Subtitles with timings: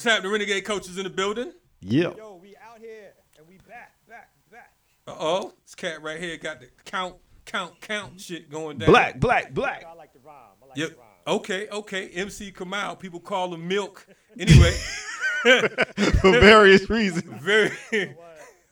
[0.00, 1.52] What's happening, Renegade coaches in the building?
[1.82, 2.14] Yeah.
[2.16, 4.72] Yo, we out here and we back, back, back.
[5.06, 8.86] Uh oh, this cat right here got the count, count, count shit going down.
[8.88, 9.84] Black, black, black.
[9.86, 10.36] I like the rhyme.
[10.62, 10.88] I like Yep.
[10.88, 11.36] the rhyme.
[11.36, 12.08] Okay, okay.
[12.14, 14.06] MC Kamau, people call him Milk.
[14.38, 14.70] Anyway,
[15.42, 17.24] For various reasons.
[17.42, 17.76] very.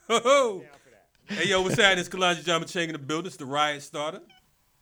[0.08, 0.60] Oh.
[0.60, 0.90] Down for
[1.28, 1.42] that.
[1.42, 1.98] Hey yo, what's happening?
[1.98, 3.26] It's Kalonji Jama Changa in the building.
[3.26, 4.22] It's the riot starter.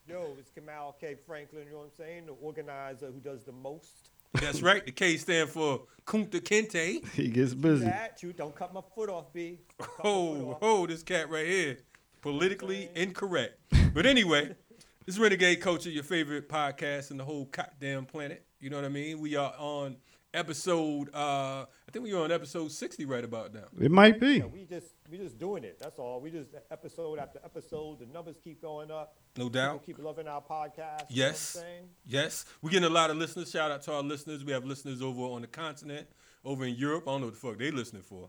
[0.06, 1.16] Yo, it's Kamau K.
[1.26, 2.26] Franklin, you know what I'm saying?
[2.26, 4.10] The organizer who does the most.
[4.40, 4.84] That's right.
[4.84, 7.06] The K stand for Kunta Kinte.
[7.10, 7.84] He gets busy.
[7.84, 9.60] That, you don't cut my foot off, B.
[9.78, 10.58] Don't cut Oh, off.
[10.62, 11.78] oh, this cat right here.
[12.22, 13.58] Politically incorrect.
[13.94, 14.54] But anyway,
[15.06, 18.44] this is Renegade Culture, your favorite podcast in the whole goddamn planet.
[18.60, 19.20] You know what I mean?
[19.20, 19.96] We are on
[20.34, 23.64] episode uh I think we are on episode 60 right about now.
[23.80, 24.38] It might be.
[24.38, 25.78] Yeah, we just we just doing it.
[25.78, 26.20] That's all.
[26.20, 27.98] We just episode after episode.
[28.00, 29.16] The numbers keep going up.
[29.36, 29.86] No People doubt.
[29.86, 31.04] keep loving our podcast.
[31.08, 31.54] Yes.
[31.56, 31.88] You know what I'm?
[32.06, 32.44] Yes.
[32.62, 33.50] We're getting a lot of listeners.
[33.50, 34.44] Shout out to our listeners.
[34.44, 36.06] We have listeners over on the continent,
[36.44, 37.04] over in Europe.
[37.06, 38.28] I don't know what the fuck they listening for.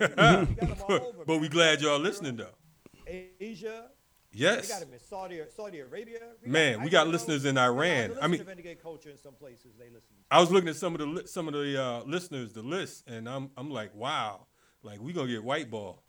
[0.00, 2.54] We got 'em all over, but we glad y'all listening though.
[3.06, 3.88] Asia.
[4.34, 4.68] We Yes.
[4.70, 6.20] got them in Saudi, Saudi Arabia.
[6.42, 8.16] We Man, I we got didn't know- listeners in Iran.
[8.22, 10.16] I mean- in some places they listen.
[10.30, 13.28] I was looking at some of the some of the uh, listeners, the list, and
[13.28, 14.46] I'm I'm like, wow,
[14.82, 16.02] like we gonna get white ball.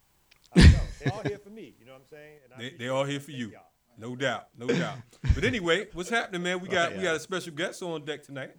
[0.56, 0.80] I know.
[1.04, 1.76] They all here for me.
[1.80, 2.38] You know what I'm saying?
[2.52, 3.62] And They, they all here for you, y'all.
[3.98, 4.98] no doubt, no doubt.
[5.36, 6.60] But anyway, what's happening, man?
[6.60, 8.52] We got we got a special guest on deck tonight.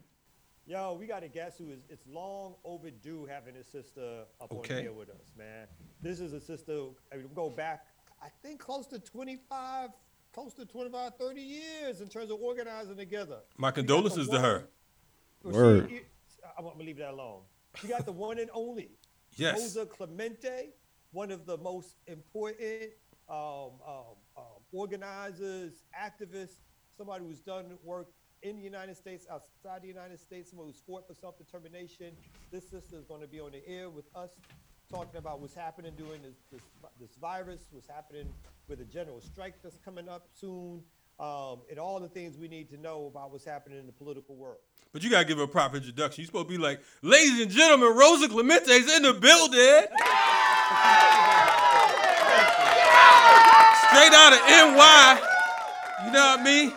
[0.67, 4.77] Yo, we got a guest who is it's long overdue having his sister up Okay.
[4.77, 5.67] on here with us, man.
[6.01, 6.87] This is a sister.
[7.13, 7.85] I mean, go back,
[8.23, 9.91] I think, close to 25,
[10.33, 13.41] close to 25, 30 years in terms of organizing together.
[13.59, 14.69] My We condolences to her.
[15.43, 15.89] Word.
[15.91, 16.01] She,
[16.59, 17.43] I'm gonna leave that alone.
[17.81, 18.91] She got the one and only.
[19.37, 19.59] Yes.
[19.61, 20.71] Rosa Clemente,
[21.15, 22.91] one of the most important
[23.29, 26.57] um, um, um, organizers, activists,
[26.97, 28.09] somebody who's done work
[28.43, 32.13] in the United States, outside the United States, someone who's fought for self-determination.
[32.51, 34.31] This sister is going to be on the air with us,
[34.91, 36.63] talking about what's happening during this, this,
[37.01, 38.29] this virus, what's happening
[38.69, 40.83] with the general strike that's coming up soon,
[41.21, 44.35] um, and all the things we need to know about what's happening in the political
[44.37, 44.59] world.
[44.93, 46.23] But you gotta give her a proper introduction.
[46.23, 49.87] You're supposed to be like, ladies and gentlemen, Rosa Clemente's in the building.
[53.91, 55.21] Straight out of NY.
[56.07, 56.73] You know what I mean?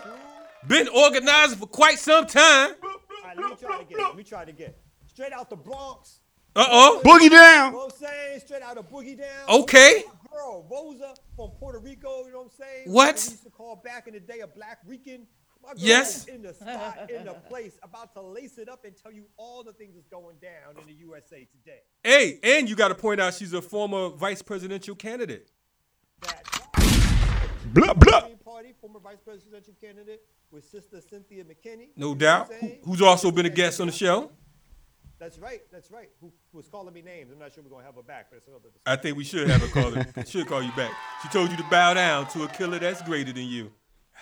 [0.67, 2.71] Been organizing for quite some time.
[2.83, 2.89] All
[3.23, 4.03] right, let me try to get it.
[4.03, 4.81] Let me try to get it.
[5.07, 6.19] Straight out the Bronx.
[6.55, 7.01] Uh oh.
[7.03, 7.71] Boogie You down.
[7.71, 8.39] know what I'm saying?
[8.41, 9.61] Straight out of Boogie Down.
[9.61, 10.03] Okay.
[10.37, 12.91] Girl, Rosa from Puerto Rico, you know what I'm saying?
[12.91, 13.15] What?
[13.15, 15.25] We used to call back in the day a black Rican.
[15.63, 16.25] My girl Yes.
[16.27, 19.63] in the spot, in the place, about to lace it up and tell you all
[19.63, 21.79] the things that's going down in the USA today.
[22.03, 25.49] Hey, and you got to point out she's a former vice presidential candidate.
[26.21, 26.43] That
[27.73, 28.27] Blah, blah.
[28.45, 30.21] Party, former vice presidential candidate
[30.51, 31.89] with Sister Cynthia McKinney.
[31.95, 32.49] No doubt.
[32.49, 34.31] what Who's also been a guest on the show.
[35.19, 36.09] That's right, that's right.
[36.21, 37.31] Who was calling me names.
[37.31, 38.81] I'm not sure we're going to have her back, but it's another discussion.
[38.85, 40.25] I think we should have her call her.
[40.25, 40.91] should call you back.
[41.23, 43.71] She told you to bow down to a killer that's greater than you.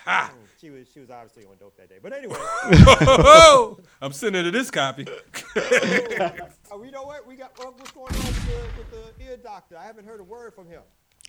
[0.04, 0.32] Ha!
[0.60, 1.96] She was, she was obviously on dope that day.
[2.02, 2.36] But anyway.
[4.00, 5.06] I'm sending her this copy.
[6.68, 7.24] Uh, you know what?
[7.24, 9.78] We got what's going on with the, with the ear doctor?
[9.78, 10.82] I haven't heard a word from him.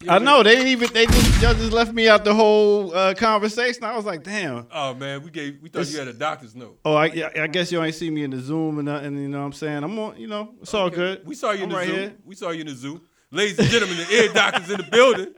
[0.07, 3.15] I know they didn't even they just y'all just left me out the whole uh,
[3.15, 3.83] conversation.
[3.83, 4.67] I was like, damn.
[4.71, 6.79] Oh man, we gave we thought you had a doctor's note.
[6.85, 9.17] Oh, I, yeah, I guess you ain't see me in the Zoom and nothing.
[9.17, 9.83] You know what I'm saying?
[9.83, 10.17] I'm on.
[10.17, 11.25] You know, it's all good.
[11.25, 11.93] We saw you in I'm the right zoo.
[11.95, 12.13] here.
[12.25, 13.01] We saw you in the zoo.
[13.31, 15.33] Ladies and gentlemen, the ear doctor's in the building.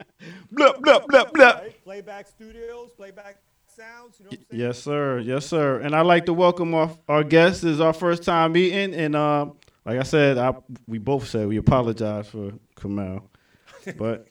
[0.52, 1.46] Blah blah blah blah.
[1.46, 1.84] Right?
[1.84, 4.18] Playback studios, playback sounds.
[4.18, 4.60] You know what I'm saying?
[4.60, 5.18] Yes, sir.
[5.20, 5.80] Yes, sir.
[5.80, 7.62] And I'd like to welcome our, our guests.
[7.62, 9.46] This is our first time meeting, and uh,
[9.86, 10.54] like I said, I,
[10.86, 13.22] we both said we apologize for Kamau,
[13.96, 14.28] but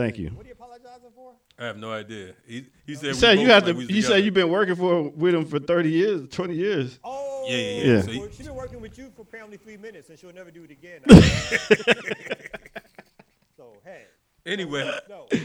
[0.00, 0.28] thank you.
[0.30, 1.32] What are you apologizing for?
[1.58, 2.34] I have no idea.
[2.46, 3.72] He, he said You we said you both had like to.
[3.78, 4.24] we was You said together.
[4.24, 6.98] you've been working for with him for thirty years, twenty years.
[7.04, 8.00] Oh, Yeah, yeah, yeah.
[8.02, 10.50] So he- well, she's been working with you for apparently three minutes, and she'll never
[10.50, 11.00] do it again.
[13.56, 14.04] so hey,
[14.46, 15.26] Anyway, no.
[15.32, 15.38] You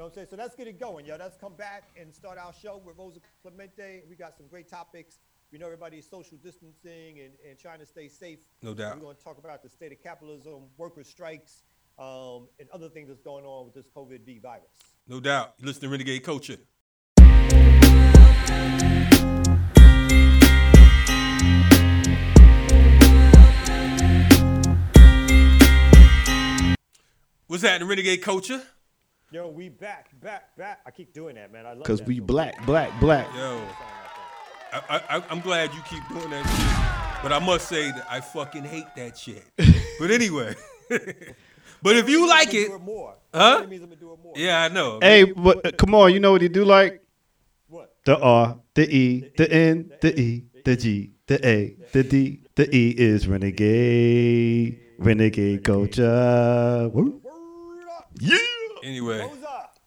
[0.00, 0.26] know what I'm saying?
[0.30, 1.16] So let's get it going, yo.
[1.16, 4.02] Let's come back and start our show with Rosa Clemente.
[4.10, 5.18] We got some great topics.
[5.52, 8.40] We know everybody's social distancing and, and trying to stay safe.
[8.60, 8.96] No doubt.
[8.96, 11.62] We're going to talk about the state of capitalism, worker strikes,
[11.98, 14.64] um, and other things that's going on with this COVID-B virus.
[15.06, 15.54] no doubt.
[15.58, 16.56] You listen to Renegade Culture.
[27.46, 28.62] What's happening, Renegade Culture?
[29.30, 30.80] Yo, we back, back, back.
[30.86, 31.66] I keep doing that, man.
[31.66, 33.28] I love Cause that we so black, black, black.
[33.34, 33.62] Yo.
[34.72, 37.22] I, I, I'm glad you keep doing that shit.
[37.22, 39.44] But I must say that I fucking hate that shit.
[40.00, 40.56] But anyway.
[41.82, 43.14] but if you like it, do it more.
[43.32, 43.60] Huh?
[43.60, 44.32] That means I'm gonna do it more.
[44.36, 44.98] yeah, I know.
[45.00, 47.02] Hey, but come on, you know what he do like?
[47.68, 47.94] What?
[48.04, 52.74] The R, the E, the N, the E, the G, the A, the D, the
[52.74, 56.90] E is renegade, renegade culture.
[56.92, 57.20] Woo.
[58.20, 58.36] Yeah.
[58.84, 59.20] Anyway,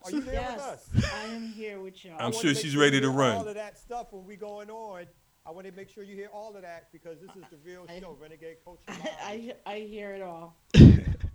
[0.03, 1.13] are you there Yes, with us?
[1.13, 2.15] I am here with y'all.
[2.19, 3.37] I I'm sure she's ready to run.
[3.37, 5.05] All of that stuff when we going on.
[5.47, 7.85] I want to make sure you hear all of that because this is the real
[7.87, 8.81] I- show, Renegade Culture.
[8.89, 9.07] Live.
[9.23, 10.57] I, I hear it all.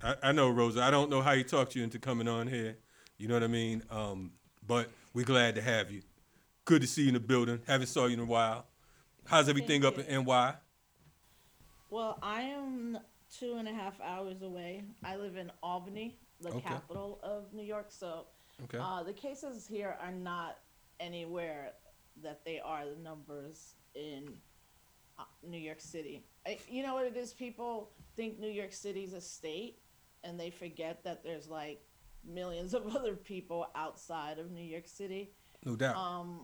[0.03, 0.83] I, I know Rosa.
[0.83, 2.77] I don't know how he talked you into coming on here.
[3.17, 3.81] You know what I mean?
[3.89, 4.31] Um,
[4.67, 6.03] but we're glad to have you.
[6.65, 7.59] Good to see you in the building.
[7.65, 8.67] Haven't saw you in a while.
[9.25, 10.53] How's everything up in NY?
[11.89, 12.99] Well, I am
[13.35, 14.83] two and a half hours away.
[15.03, 16.59] I live in Albany, the Okay.
[16.61, 17.87] capital of New York.
[17.89, 18.27] So
[18.65, 18.77] Okay.
[18.79, 20.59] uh, the cases here are not
[20.99, 21.71] anywhere
[22.21, 24.33] that they are the numbers in
[25.19, 26.25] uh, New York City.
[26.45, 27.33] I, you know what it is?
[27.33, 29.79] People think New York City's a state,
[30.23, 31.81] and they forget that there's like
[32.25, 35.31] millions of other people outside of New York City.
[35.65, 35.95] no doubt.
[35.95, 36.41] Um,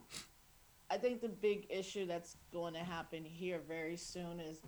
[0.91, 4.61] I think the big issue that's going to happen here very soon is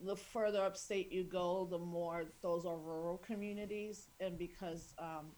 [0.00, 5.30] the further upstate you go, the more those are rural communities, and because um,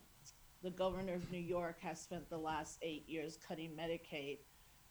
[0.63, 4.39] the governor of New York has spent the last eight years cutting Medicaid,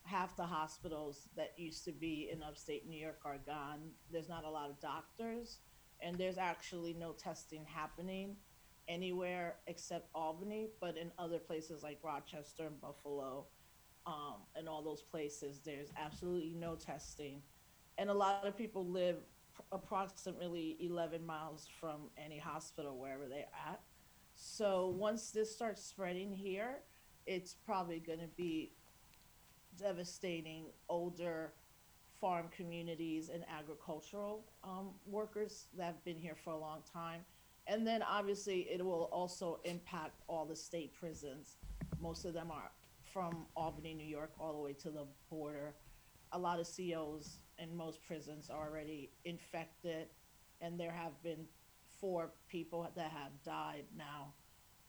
[0.06, 3.80] half the hospitals that used to be in upstate New York are gone.
[4.12, 5.60] There's not a lot of doctors,
[6.02, 8.36] and there's actually no testing happening
[8.88, 13.48] anywhere except Albany, but in other places like Rochester and Buffalo,
[14.06, 17.42] um, and all those places, there's absolutely no testing.
[17.98, 19.18] And a lot of people live
[19.72, 23.82] approximately 11 miles from any hospital, wherever they're at.
[24.36, 26.80] So once this starts spreading here,
[27.26, 28.74] it's probably going to be
[29.78, 31.54] devastating older
[32.20, 37.22] farm communities and agricultural um, workers that have been here for a long time.
[37.68, 41.58] And then obviously it will also impact all the state prisons.
[42.00, 42.72] Most of them are
[43.12, 45.74] from Albany, New York, all the way to the border.
[46.32, 50.08] A lot of COs in most prisons are already infected,
[50.62, 51.46] and there have been
[52.00, 54.34] four people that have died now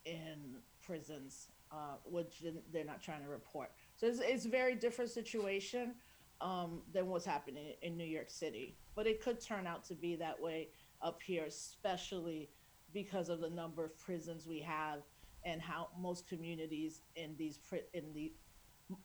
[0.05, 2.43] in prisons, uh, which
[2.73, 3.71] they're not trying to report.
[3.97, 5.95] So it's, it's a very different situation
[6.41, 8.77] um, than what's happening in New York City.
[8.95, 10.69] But it could turn out to be that way
[11.03, 12.51] up here, especially
[12.93, 15.01] because of the number of prisons we have
[15.45, 17.59] and how most communities in these
[17.95, 18.33] in the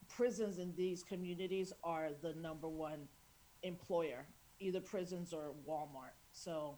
[0.08, 3.08] prisons in these communities are the number one
[3.64, 4.28] employer,
[4.60, 6.16] either prisons or Walmart.
[6.32, 6.78] So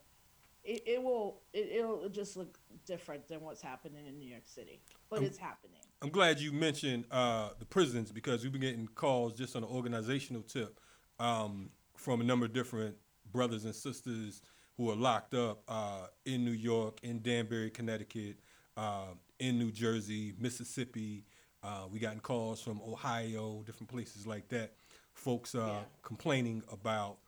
[0.63, 4.81] it, it will it, it'll just look different than what's happening in New York City,
[5.09, 5.79] but Um, it's happening.
[6.01, 9.69] I'm glad you mentioned uh, the prisons because we've been getting calls just on an
[9.69, 10.79] organizational tip
[11.19, 12.95] um, from a number of different
[13.31, 14.41] brothers and sisters
[14.77, 18.39] who are locked up uh, in New York, in Danbury, Connecticut,
[18.75, 21.25] uh, in New Jersey, Mississippi.
[21.61, 24.73] Uh, we gotten calls from Ohio, different places like that.
[25.13, 25.79] Folks uh, Yeah.
[26.01, 27.19] complaining about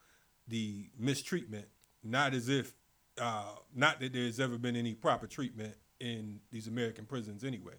[0.47, 1.67] the mistreatment,
[2.03, 2.73] not as if,
[3.19, 7.75] uh, not that there's ever been any proper treatment in these American prisons anyway.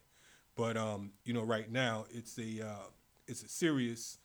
[0.57, 2.87] But um, you know, right now it's a uh,
[3.27, 4.19] it's a serious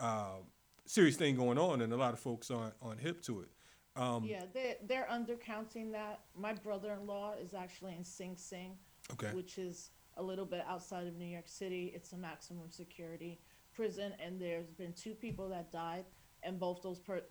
[0.00, 0.36] uh,
[0.84, 3.48] serious thing going on, and a lot of folks aren't on hip to it.
[3.96, 6.20] Um, yeah, they they're undercounting that.
[6.36, 8.76] My brother-in-law is actually in Sing Sing,
[9.12, 9.32] Okay.
[9.34, 11.92] which is a little bit outside of New York City.
[11.94, 13.40] It's a maximum security
[13.72, 16.04] prison, and there's been two people that died,
[16.42, 17.22] and both those per-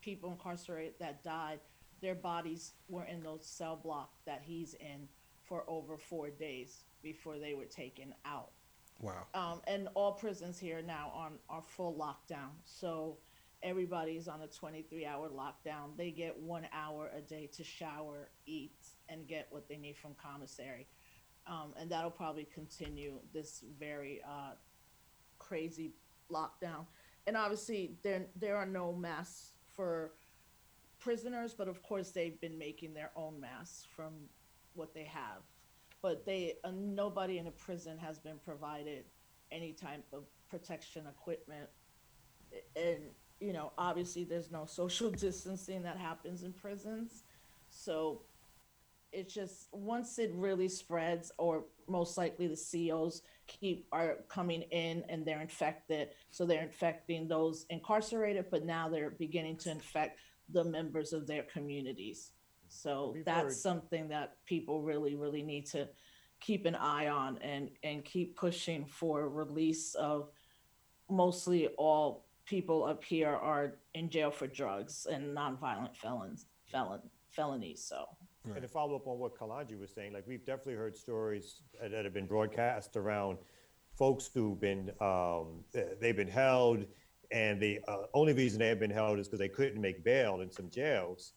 [0.00, 1.58] people incarcerated that died,
[2.06, 5.08] their bodies were in those cell block that he's in
[5.42, 8.50] for over four days before they were taken out.
[9.00, 9.26] Wow.
[9.34, 12.50] Um, and all prisons here now on are full lockdown.
[12.64, 13.18] So
[13.60, 15.96] everybody's on a 23 hour lockdown.
[15.96, 20.14] They get one hour a day to shower, eat, and get what they need from
[20.14, 20.86] commissary.
[21.48, 24.52] Um, and that'll probably continue this very uh,
[25.40, 25.94] crazy
[26.30, 26.86] lockdown.
[27.26, 30.12] And obviously, there there are no masks for
[31.06, 34.12] prisoners, but of course they've been making their own masks from
[34.74, 35.42] what they have.
[36.02, 39.04] But they uh, nobody in a prison has been provided
[39.52, 41.68] any type of protection equipment,
[42.74, 43.02] and
[43.38, 47.22] you know obviously there's no social distancing that happens in prisons,
[47.70, 48.22] so
[49.12, 55.04] it's just once it really spreads, or most likely the COs keep are coming in
[55.08, 60.18] and they're infected, so they're infecting those incarcerated, but now they're beginning to infect
[60.50, 62.32] the members of their communities.
[62.68, 65.88] So We've that's heard- something that people really, really need to
[66.40, 70.28] keep an eye on and and keep pushing for release of
[71.08, 77.00] mostly all people up here are in jail for drugs and nonviolent felons felon
[77.30, 77.82] felonies.
[77.82, 78.06] So
[78.44, 81.88] And to follow up on what Kalonji was saying, like we've definitely heard stories uh,
[81.88, 83.38] that have been broadcast around
[83.96, 85.64] folks who've been um,
[86.00, 86.84] they've been held,
[87.30, 90.40] and the uh, only reason they have been held is because they couldn't make bail
[90.40, 91.32] in some jails,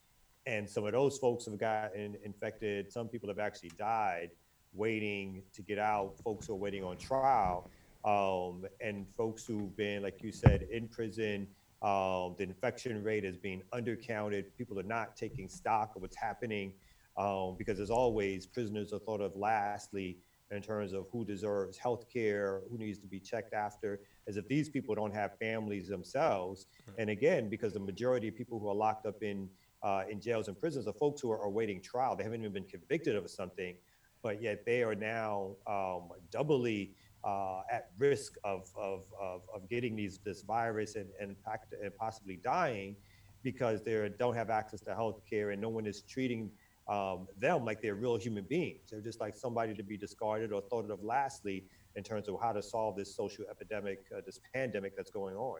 [0.45, 2.91] and some of those folks have gotten infected.
[2.91, 4.31] Some people have actually died
[4.73, 6.15] waiting to get out.
[6.23, 7.69] Folks who are waiting on trial,
[8.05, 11.47] um, and folks who've been, like you said, in prison.
[11.81, 14.45] Um, the infection rate is being undercounted.
[14.57, 16.73] People are not taking stock of what's happening
[17.15, 20.17] um, because, as always, prisoners are thought of lastly
[20.51, 24.47] in terms of who deserves health care, who needs to be checked after, as if
[24.47, 26.67] these people don't have families themselves.
[26.97, 29.49] And again, because the majority of people who are locked up in
[29.81, 32.15] uh, in jails and prisons are folks who are awaiting trial.
[32.15, 33.75] They haven't even been convicted of something,
[34.21, 39.95] but yet they are now um, doubly uh, at risk of, of, of, of, getting
[39.95, 41.35] these this virus and, and,
[41.81, 42.95] and possibly dying
[43.43, 46.49] because they don't have access to health care and no one is treating
[46.87, 48.89] um, them like they're real human beings.
[48.89, 51.65] They're just like somebody to be discarded or thought of lastly
[51.95, 55.59] in terms of how to solve this social epidemic, uh, this pandemic that's going on.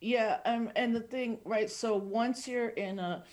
[0.00, 1.70] Yeah, um, and the thing, right?
[1.70, 3.24] So once you're in a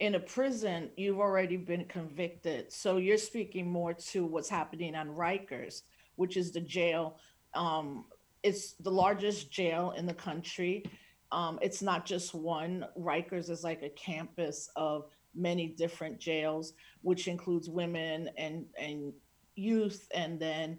[0.00, 2.70] in a prison, you've already been convicted.
[2.70, 5.82] So you're speaking more to what's happening on Rikers,
[6.16, 7.16] which is the jail.
[7.54, 8.04] Um,
[8.42, 10.84] it's the largest jail in the country.
[11.32, 12.84] Um, it's not just one.
[12.98, 19.12] Rikers is like a campus of many different jails, which includes women and and
[19.54, 20.78] youth, and then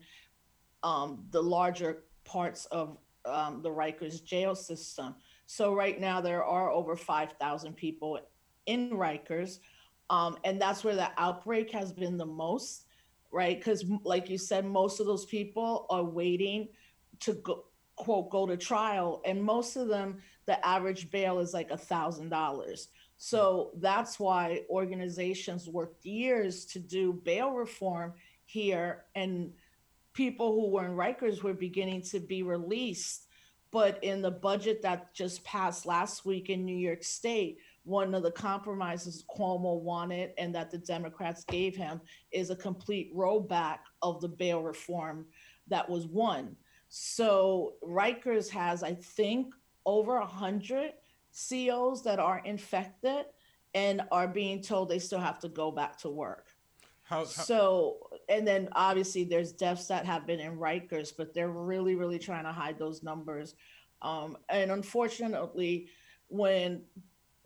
[0.84, 5.16] um, the larger parts of um, the Rikers jail system.
[5.46, 8.20] So right now there are over five thousand people
[8.66, 9.60] in Rikers,
[10.10, 12.86] um, and that's where the outbreak has been the most,
[13.32, 13.58] right?
[13.58, 16.68] Because like you said, most of those people are waiting
[17.22, 17.64] to go
[17.96, 22.30] quote go to trial, and most of them the average bail is like a thousand
[22.30, 22.90] dollars.
[23.18, 28.14] So that's why organizations worked years to do bail reform
[28.46, 29.54] here, and
[30.18, 33.28] people who were in Rikers were beginning to be released.
[33.70, 38.24] But in the budget that just passed last week in New York State, one of
[38.24, 44.20] the compromises Cuomo wanted and that the Democrats gave him is a complete rollback of
[44.20, 45.28] the bail reform
[45.68, 46.56] that was won.
[46.90, 49.54] So Rikers has, I think,
[49.86, 50.94] over a hundred
[51.32, 53.26] COs that are infected
[53.76, 56.48] and are being told they still have to go back to work.
[57.04, 61.50] How, how, so, and then obviously there's deaths that have been in Rikers, but they're
[61.50, 63.56] really, really trying to hide those numbers.
[64.02, 65.88] Um, and unfortunately,
[66.28, 66.84] when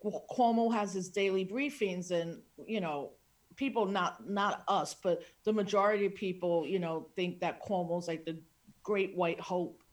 [0.03, 3.11] Cuomo has his daily briefings, and you know,
[3.55, 8.25] people not not us, but the majority of people, you know, think that Cuomo's like
[8.25, 8.39] the
[8.83, 9.83] great white hope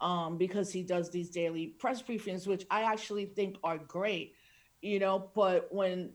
[0.00, 4.34] um, because he does these daily press briefings, which I actually think are great,
[4.80, 5.30] you know.
[5.34, 6.12] But when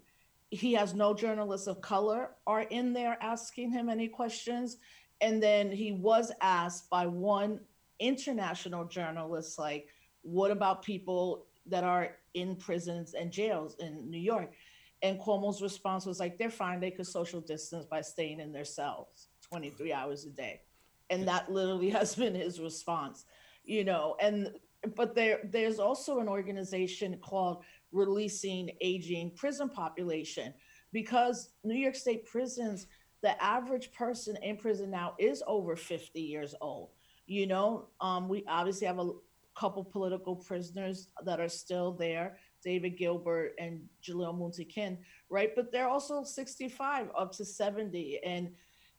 [0.52, 4.78] he has no journalists of color are in there asking him any questions,
[5.22, 7.60] and then he was asked by one
[8.00, 9.88] international journalist, like,
[10.22, 14.54] "What about people that are in prisons and jails in New York?"
[15.02, 16.80] And Cuomo's response was like, "They're fine.
[16.80, 20.62] They could social distance by staying in their cells 23 hours a day."
[21.10, 23.26] And that literally has been his response
[23.66, 24.52] you know, and
[24.96, 27.64] but there there's also an organization called
[27.96, 30.54] Releasing Aging Prison Population
[30.92, 32.88] because New York State prisons,
[33.22, 36.90] the average person in prison now is over 50 years old.
[37.26, 39.12] You know, um, we obviously have a
[39.56, 44.98] couple political prisoners that are still there, David Gilbert and Jalil Muntaqim,
[45.30, 45.56] right?
[45.56, 48.20] But they're also 65 up to 70.
[48.24, 48.52] And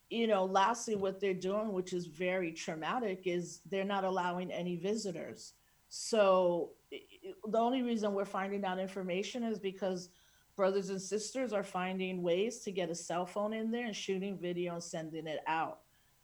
[0.09, 4.77] you know, lastly, what they're doing, which is very traumatic, is they're not allowing any
[4.77, 5.53] visitors.
[5.89, 10.09] So the only reason we're finding out information is because
[10.55, 14.37] brothers and sisters are finding ways to get a cell phone in there and shooting
[14.37, 15.79] video and sending it out.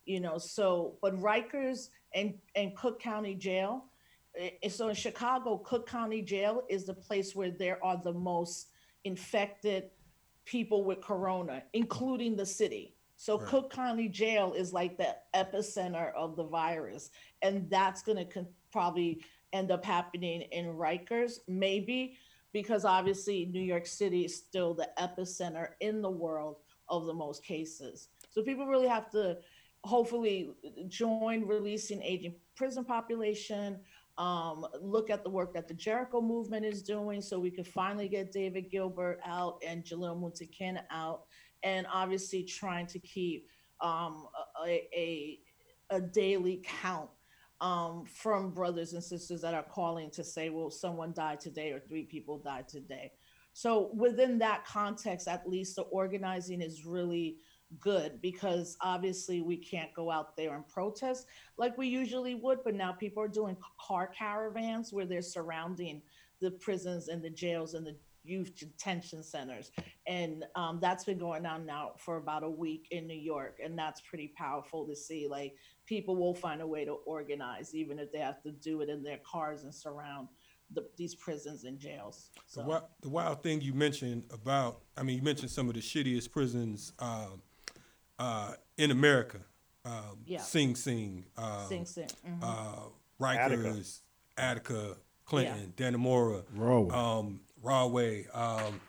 [0.05, 3.85] You know, so but Rikers and and Cook County Jail.
[4.37, 8.69] Eh, so in Chicago, Cook County Jail is the place where there are the most
[9.05, 9.91] infected
[10.45, 12.95] people with corona, including the city.
[13.15, 13.47] So right.
[13.47, 18.47] Cook County Jail is like the epicenter of the virus, and that's going to con-
[18.71, 22.17] probably end up happening in Rikers, maybe
[22.51, 26.57] because obviously New York City is still the epicenter in the world
[26.89, 28.09] of the most cases.
[28.29, 29.37] So people really have to
[29.83, 30.51] hopefully
[30.87, 33.79] join releasing aging prison population.
[34.17, 38.07] Um, look at the work that the Jericho movement is doing so we can finally
[38.07, 41.23] get David Gilbert out and Jalil Muntaqim out
[41.63, 43.47] and obviously trying to keep
[43.81, 44.27] um,
[44.65, 45.39] a, a,
[45.89, 47.09] a, daily count
[47.63, 51.79] um, from brothers and sisters that are calling to say, well, someone died today or
[51.79, 53.13] three people died today.
[53.53, 57.37] So within that context, at least the organizing is really
[57.79, 61.25] good because obviously we can't go out there and protest
[61.57, 66.01] like we usually would, but now people are doing car caravans where they're surrounding
[66.41, 69.71] the prisons and the jails and the youth detention centers.
[70.07, 73.59] And um, that's been going on now for about a week in New York.
[73.63, 75.27] And that's pretty powerful to see.
[75.27, 78.89] Like people will find a way to organize, even if they have to do it
[78.89, 80.27] in their cars and surround
[80.71, 82.29] the, these prisons and jails.
[82.55, 85.81] The, wild, the wild thing you mentioned about, I mean, you mentioned some of the
[85.81, 87.41] shittiest prisons um,
[88.19, 89.39] uh, in America.
[89.85, 90.39] Um, Yeah.
[90.39, 92.07] Sing Sing, uh, Sing Sing.
[92.25, 92.39] mhm.
[92.41, 92.87] uh,
[93.19, 93.99] Rikers,
[94.37, 95.91] Attica, Clinton, Yeah.
[95.91, 96.43] Dannemora,
[96.93, 98.27] um, Rahway.
[98.33, 98.79] Um,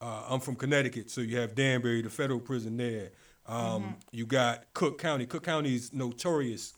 [0.00, 3.10] uh, I'm from Connecticut, so you have Danbury, the federal prison there.
[3.46, 5.26] Um, You got Cook County.
[5.26, 6.72] Cook County is notorious.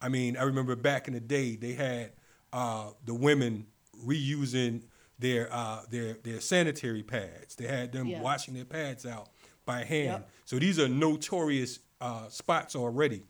[0.00, 2.12] I mean, I remember back in the day, they had
[2.52, 3.66] uh, the women
[4.06, 4.82] reusing
[5.18, 7.56] their uh, their their sanitary pads.
[7.56, 8.22] They had them Yes.
[8.22, 9.30] washing their pads out
[9.64, 10.06] by hand.
[10.06, 10.30] Yep.
[10.44, 13.22] So these are notorious uh, spots already.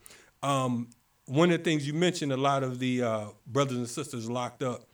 [0.43, 0.91] Um,
[1.25, 4.63] one of the things you mentioned, a lot of the uh, brothers and sisters locked
[4.63, 4.85] up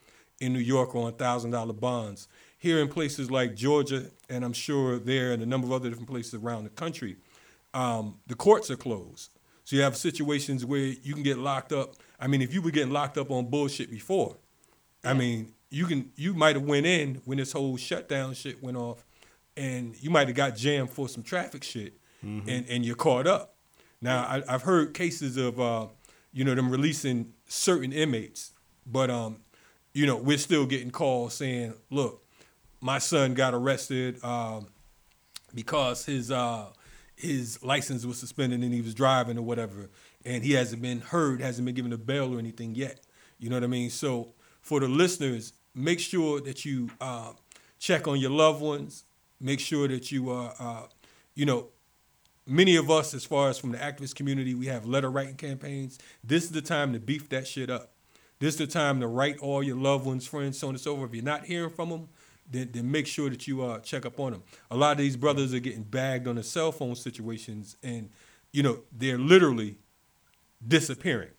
[0.41, 2.29] in New York on thousand dollar bonds.
[2.65, 6.09] Here in places like Georgia, and I'm sure there and a number of other different
[6.09, 7.17] places around the country,
[7.75, 9.29] um, the courts are closed.
[9.65, 11.97] So you have situations where you can get locked up.
[12.19, 14.39] I mean, if you were getting locked up on bullshit before,
[15.05, 18.79] I mean, you can you might have went in when this whole shutdown shit went
[18.79, 19.05] off,
[19.59, 21.93] and you might have got jammed for some traffic shit,
[22.49, 23.57] and and you're caught up.
[24.01, 25.89] Now I, I've heard cases of uh,
[26.33, 28.55] you know them releasing certain inmates,
[28.87, 29.41] but um,
[29.93, 32.24] you know we're still getting calls saying, look,
[32.85, 34.67] my son got arrested um,
[35.55, 36.67] because his uh,
[37.17, 39.89] his license was suspended and he was driving or whatever,
[40.27, 43.01] and he hasn't been heard, hasn't been given a bail or anything yet.
[43.39, 43.89] You know what I mean?
[43.89, 47.33] So for the listeners, make sure that you uh,
[47.79, 49.05] check on your loved ones.
[49.41, 50.83] Make sure that you are, uh,
[51.35, 51.69] you know,
[52.47, 55.99] many of us, as far as from the activist community, we have letter writing campaigns.
[56.23, 57.93] This is the time to beef that shit up.
[58.41, 60.95] This is the time to write all your loved ones, friends, so on and so
[60.97, 61.09] forth.
[61.09, 62.09] If you're not hearing from them,
[62.51, 64.43] then, then make sure that you uh, check up on them.
[64.71, 68.11] A lot of these brothers are getting bagged on the cell phone situations, and
[68.53, 69.79] you know they're literally
[70.67, 71.31] disappearing.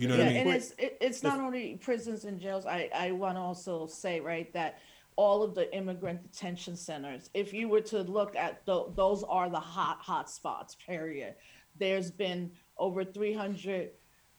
[0.00, 0.46] You know yeah, what I mean?
[0.46, 2.64] and it's it, it's not only prisons and jails.
[2.64, 4.78] I I want to also say right that
[5.16, 7.28] all of the immigrant detention centers.
[7.34, 10.74] If you were to look at th- those are the hot hot spots.
[10.74, 11.34] Period.
[11.78, 13.90] There's been over 300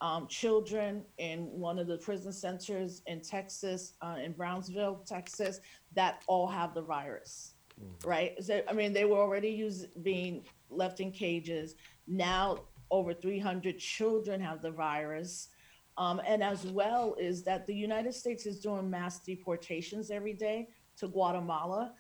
[0.02, 5.62] um, children in one of the prison centers in Texas, uh, in Brownsville, Texas,
[5.94, 7.54] that all have the virus.
[8.06, 8.36] Right.
[8.44, 11.76] So I mean, they were already used being left in cages.
[12.08, 12.60] Now
[12.92, 15.50] over 300 children have the virus.
[15.98, 20.70] Um, and as well is that the United States is doing mass deportations every day
[20.98, 21.94] to Guatemala.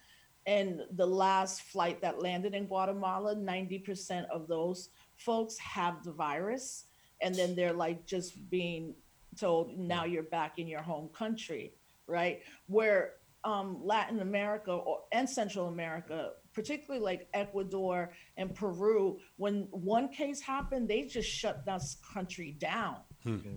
[0.46, 6.86] And the last flight that landed in Guatemala, 90% of those folks have the virus.
[7.22, 8.96] And then they're like just being
[9.40, 11.74] told, now you're back in your home country,
[12.08, 12.42] right?
[12.68, 20.10] Where um, Latin America or, and Central America, particularly like Ecuador and Peru, when one
[20.10, 21.82] case happened, they just shut that
[22.14, 22.98] country down.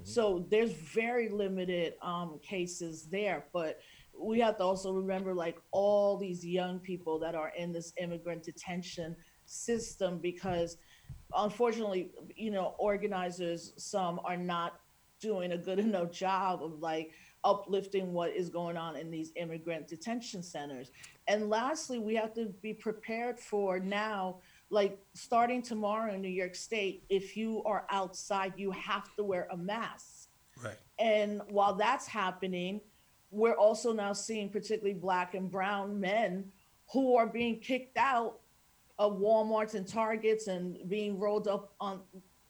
[0.05, 3.81] So there's very limited um, cases there, but
[4.19, 8.43] we have to also remember like all these young people that are in this immigrant
[8.43, 10.77] detention system because
[11.37, 14.81] unfortunately, you know, organizers, some are not
[15.21, 17.13] doing a good enough job of like
[17.45, 20.91] uplifting what is going on in these immigrant detention centers.
[21.29, 24.37] And lastly, we have to be prepared for now,
[24.71, 29.47] like starting tomorrow in New York State, if you are outside, you have to wear
[29.51, 30.29] a mask.
[30.63, 30.79] Right.
[30.99, 32.81] And while that's happening,
[33.31, 36.51] we're also now seeing particularly black and brown men
[36.93, 38.41] who are being kicked out
[38.99, 42.01] of Walmarts and Targets and being rolled up on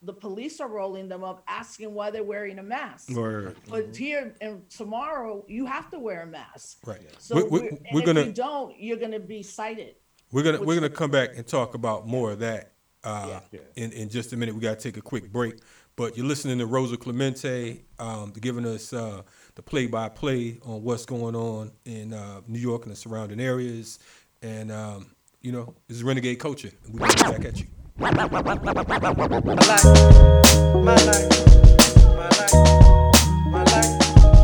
[0.02, 3.16] the police are rolling them up asking why they're wearing a mask.
[3.16, 6.78] Or But here and tomorrow you have to wear a mask.
[6.86, 7.00] Right.
[7.18, 9.94] So We're- we're, we're- we're if gonna- you don't, you're gonna be cited.
[10.30, 12.72] We're gonna we're gonna come back and talk about more of that
[13.04, 13.60] uh, Yeah.
[13.76, 14.54] in in just a minute.
[14.54, 15.54] We gotta take a quick break.
[15.96, 19.22] But you're listening to Rosa Clemente, um, giving us uh,
[19.54, 24.00] the play-by-play on what's going on in uh, New York and the surrounding areas.
[24.42, 25.13] And um,
[25.44, 27.66] you know, this is Renegade Culture, and we're gonna get back at you.
[27.98, 28.86] My life, my life, my life,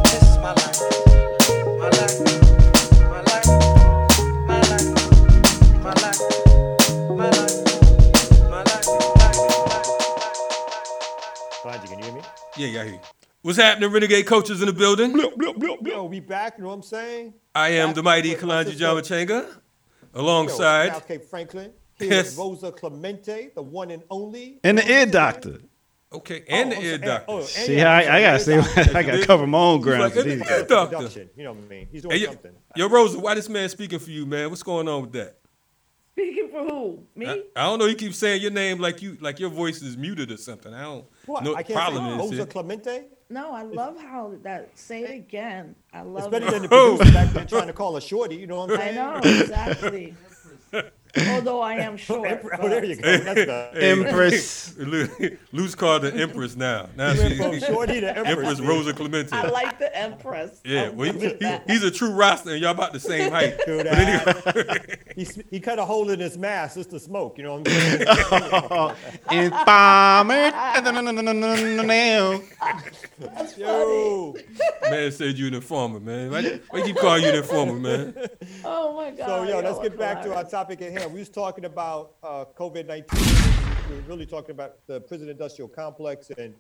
[0.05, 0.77] this is my life.
[1.79, 2.21] My life,
[3.09, 3.47] my life, my life,
[4.47, 4.89] my life,
[7.17, 7.57] my life,
[8.47, 8.87] my life,
[11.63, 12.21] Behind you, can you hear me?
[12.59, 13.01] Yeah, yeah, I hear you.
[13.41, 15.19] What's happening, Renegade Coaches in the building?
[15.83, 16.59] Yo, we back.
[16.59, 17.33] You know what I'm saying?
[17.55, 18.65] I am Back the mighty with my
[20.15, 21.73] alongside South Cape Franklin.
[21.99, 22.37] Here Yes.
[22.37, 24.59] Rosa Clemente, the one and only.
[24.65, 25.59] And the You ear doctor.
[26.13, 27.33] Okay, and Oh, the I'm ear sorry, oh, doctor.
[27.33, 28.95] oh, See, yeah, I, I'm I sorry, gotta ear say.
[28.99, 30.01] I gotta cover my own He's ground.
[30.03, 31.29] like, for "Hey, these doctor.
[31.37, 31.89] You know what I mean?
[31.93, 32.53] He's doing Hey, yo, something.
[32.75, 34.49] yo, Rosa, why this man speaking for you, man?
[34.51, 35.37] What's going on with that?
[36.13, 37.07] Speaking for who?
[37.15, 37.27] Me?
[37.27, 37.87] I, I don't know.
[37.87, 40.75] You keep saying your name like you like your voice is muted or something.
[40.75, 41.45] I don't What?
[41.45, 42.19] know I what the can't problem say is.
[42.19, 42.47] Rosa here.
[42.47, 43.05] Clemente?
[43.31, 44.77] No, I love how that.
[44.79, 45.75] Say it again.
[45.93, 46.17] I love.
[46.17, 46.51] It's love better it.
[46.51, 48.37] than the producer back there trying to call a shorty.
[48.37, 48.99] You know what I'm saying?
[48.99, 49.35] I saying?
[49.37, 50.15] know exactly.
[51.29, 52.41] Although I am short.
[52.59, 53.03] Oh, there you go.
[53.19, 53.71] That's the.
[53.75, 54.75] Empress.
[55.53, 56.89] Lou's called the Empress now.
[56.97, 58.29] Now You went from she's shorty to empress.
[58.49, 59.33] Empress Rosa Clemente.
[59.35, 60.61] I like the Empress.
[60.65, 63.59] Yeah, I'm well, he, he- he's a true roster, and y'all about the same height.
[63.67, 67.39] Do But anyway, he, he cut a hole in his mask just to smoke.
[67.39, 68.97] You know what I'm
[69.31, 69.51] saying?
[69.53, 70.53] Embalmer.
[73.57, 74.35] Yo.
[74.91, 76.31] man said you an informer, man.
[76.31, 78.15] Why, why you keep calling you an informer, man?
[78.65, 79.27] Oh my God.
[79.27, 81.00] So, yo, let's get back to our topic at hand.
[81.09, 83.89] We was talking about uh, COVID 19.
[83.89, 86.55] We were really talking about the prison industrial complex and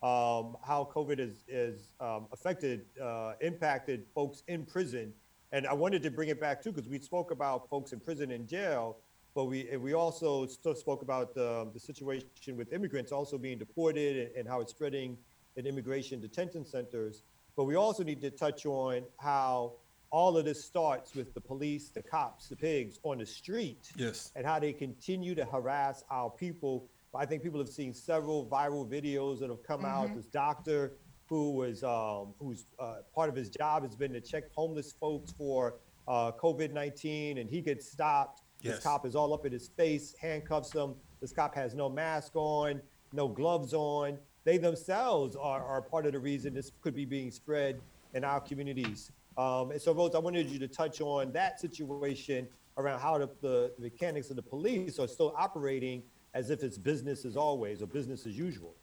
[0.00, 5.12] um, how COVID is um, affected, uh, impacted folks in prison.
[5.50, 8.30] And I wanted to bring it back too, because we spoke about folks in prison
[8.30, 8.98] and jail,
[9.34, 13.58] but we, and we also still spoke about the, the situation with immigrants also being
[13.58, 15.18] deported and, and how it's spreading
[15.56, 17.22] in immigration detention centers.
[17.56, 19.72] But we also need to touch on how
[20.10, 24.32] all of this starts with the police, the cops, the pigs on the street Yes.
[24.34, 26.88] and how they continue to harass our people.
[27.14, 30.14] I think people have seen several viral videos that have come out.
[30.14, 30.92] This doctor
[31.28, 35.30] who was um, who's uh, part of his job has been to check homeless folks
[35.32, 35.74] for
[36.08, 38.42] uh, COVID nineteen, and he gets stopped.
[38.62, 38.76] Yes.
[38.76, 40.94] This cop is all up in his face, handcuffs him.
[41.20, 42.80] This cop has no mask on,
[43.12, 44.18] no gloves on.
[44.44, 47.80] They themselves are, are part of the reason this could be being spread
[48.14, 49.10] in our communities.
[49.40, 53.30] Um, and so, Rose, I wanted you to touch on that situation around how the,
[53.40, 56.02] the, the mechanics of the police are still operating
[56.34, 58.74] as if it's business as always or business as usual.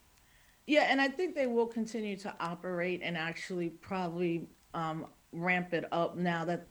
[0.65, 5.86] Yeah, and I think they will continue to operate and actually probably um, ramp it
[5.91, 6.67] up now that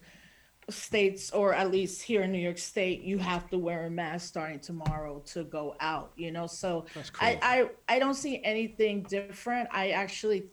[0.69, 4.27] states, or at least here in New York State, you have to wear a mask
[4.27, 6.11] starting tomorrow to go out.
[6.17, 6.87] You know, so
[7.21, 9.69] I, I I don't see anything different.
[9.73, 10.47] I actually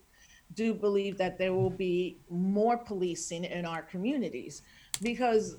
[0.56, 4.62] do believe that there will be more policing in our communities.
[5.02, 5.58] Because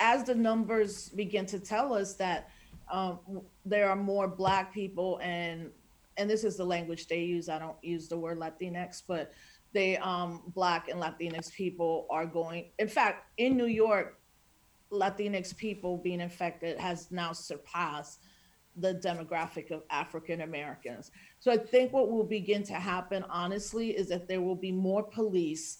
[0.00, 2.50] as the numbers begin to tell us that
[2.90, 3.20] um,
[3.64, 5.70] there are more black people and
[6.18, 9.32] and this is the language they use i don't use the word latinx but
[9.72, 14.18] they um, black and latinx people are going in fact in new york
[14.90, 18.20] latinx people being infected has now surpassed
[18.76, 21.10] the demographic of african americans
[21.42, 25.02] so i think what will begin to happen honestly is that there will be more
[25.02, 25.78] police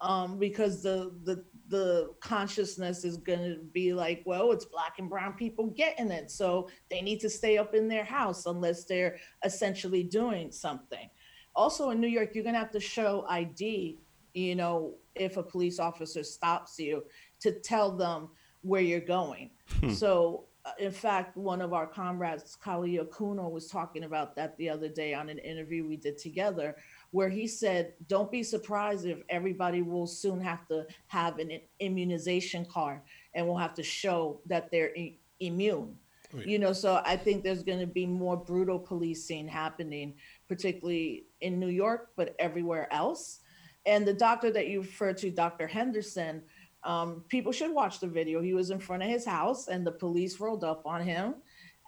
[0.00, 5.08] um, because the the the consciousness is going to be like, well, it's black and
[5.08, 9.16] brown people getting it, so they need to stay up in their house unless they're
[9.44, 11.08] essentially doing something.
[11.56, 13.98] Also, in New York, you're going to have to show ID.
[14.34, 17.04] You know, if a police officer stops you,
[17.40, 18.28] to tell them
[18.62, 19.50] where you're going.
[19.94, 24.68] So, uh, in fact, one of our comrades, Kali Akuno, was talking about that the
[24.68, 26.76] other day on an interview we did together,
[27.10, 32.64] where he said, Don't be surprised if everybody will soon have to have an immunization
[32.64, 33.00] card
[33.34, 35.96] and will have to show that they're i- immune.
[36.34, 36.44] Oh, yeah.
[36.46, 40.14] You know, so I think there's going to be more brutal policing happening,
[40.48, 43.40] particularly in New York, but everywhere else.
[43.86, 45.66] And the doctor that you referred to, Dr.
[45.66, 46.42] Henderson,
[46.84, 48.42] um, people should watch the video.
[48.42, 51.34] He was in front of his house, and the police rolled up on him,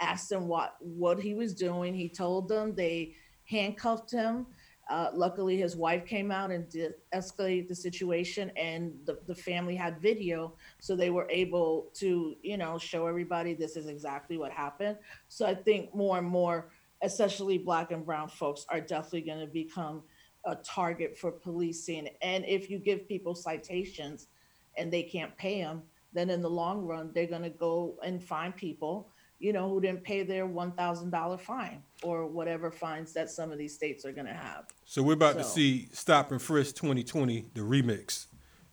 [0.00, 1.94] asked him what what he was doing.
[1.94, 4.46] He told them they handcuffed him.
[4.88, 9.74] Uh, luckily, his wife came out and did escalate the situation, and the, the family
[9.74, 14.52] had video, so they were able to, you know, show everybody this is exactly what
[14.52, 14.96] happened.
[15.28, 16.70] So I think more and more,
[17.02, 20.04] especially Black and Brown folks, are definitely going to become
[20.44, 22.08] a target for policing.
[22.22, 24.28] And if you give people citations
[24.76, 28.22] and they can't pay them, then in the long run, they're going to go and
[28.22, 33.52] find people, you know, who didn't pay their $1,000 fine or whatever fines that some
[33.52, 34.64] of these states are going to have.
[34.84, 38.26] So we're about to see Stop and Frisk 2020, the remix.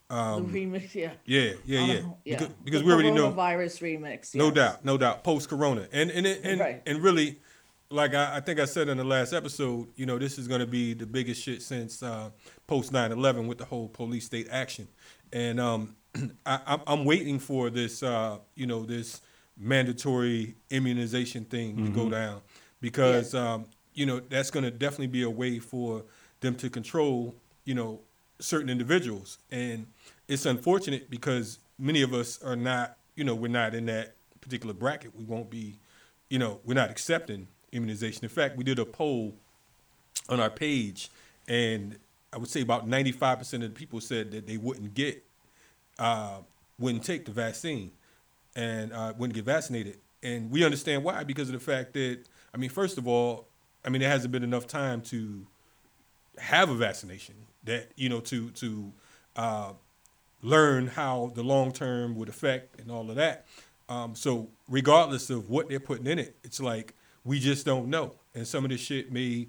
[0.09, 1.11] the Um, remix, yeah.
[1.25, 1.93] yeah, yeah, yeah.
[1.93, 2.37] Uh, yeah.
[2.39, 3.31] Because, because we already know.
[3.31, 4.35] Coronavirus remix.
[4.35, 5.23] No doubt, no doubt.
[5.23, 6.81] Post Corona, and and it- and Right.
[6.85, 7.39] and really,
[7.93, 10.61] like I, I think I said in the last episode, you know, this is going
[10.61, 12.31] to be the biggest shit since uh,
[12.65, 14.87] post 9/11 with the whole police state action,
[15.31, 15.95] and um,
[16.45, 19.21] I, I'm, I'm waiting for this, uh, you know, this
[19.57, 22.41] mandatory immunization thing to go down.
[22.81, 26.03] Because um, you know that's going to definitely be a way for
[26.41, 28.01] them to control, you know,
[28.39, 29.85] certain individuals, and
[30.27, 34.73] it's unfortunate because many of us are not, you know, we're not in that particular
[34.73, 35.79] bracket, we won't be,
[36.29, 38.23] you know, we're not accepting immunization.
[38.23, 39.33] In fact, we did a poll
[40.29, 41.09] on our page,
[41.47, 41.97] and
[42.31, 45.23] I would say about 95% of the people said that they wouldn't get,
[45.99, 46.37] uh,
[46.79, 47.91] wouldn't take the vaccine
[48.55, 49.97] and uh, wouldn't get vaccinated.
[50.21, 52.19] And we understand why, because of the fact that,
[52.53, 53.47] I mean, first of all,
[53.85, 55.45] I mean, there hasn't been enough time to
[56.37, 58.93] have a vaccination that, you know, to, to
[59.35, 59.73] uh,
[60.41, 63.45] learn how the long term would affect and all of that.
[63.89, 66.93] Um, so regardless of what they're putting in it, it's like
[67.25, 68.13] we just don't know.
[68.35, 69.47] And some of this shit may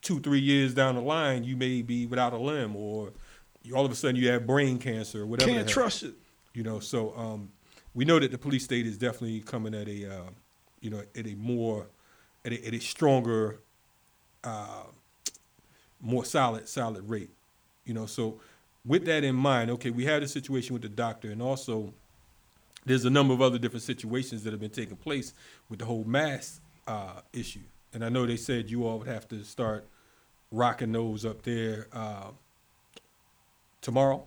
[0.00, 3.12] two, three years down the line, you may be without a limb, or
[3.62, 5.50] you, all of a sudden you have brain cancer, or whatever.
[5.50, 6.14] Can't trust it.
[6.54, 7.50] You know, so um,
[7.94, 10.30] we know that the police state is definitely coming at a, uh,
[10.80, 11.86] you know, at a more,
[12.44, 13.60] at a, at a stronger,
[14.44, 14.84] uh,
[16.00, 17.30] more solid, solid rate.
[17.86, 18.40] You know, so
[18.84, 21.94] with that in mind, okay, we had a situation with the doctor, and also
[22.84, 25.34] there's a number of other different situations that have been taking place
[25.68, 27.60] with the whole mask uh, issue.
[27.94, 29.86] And I know they said you all would have to start
[30.50, 32.30] rocking those up there uh,
[33.80, 34.26] tomorrow.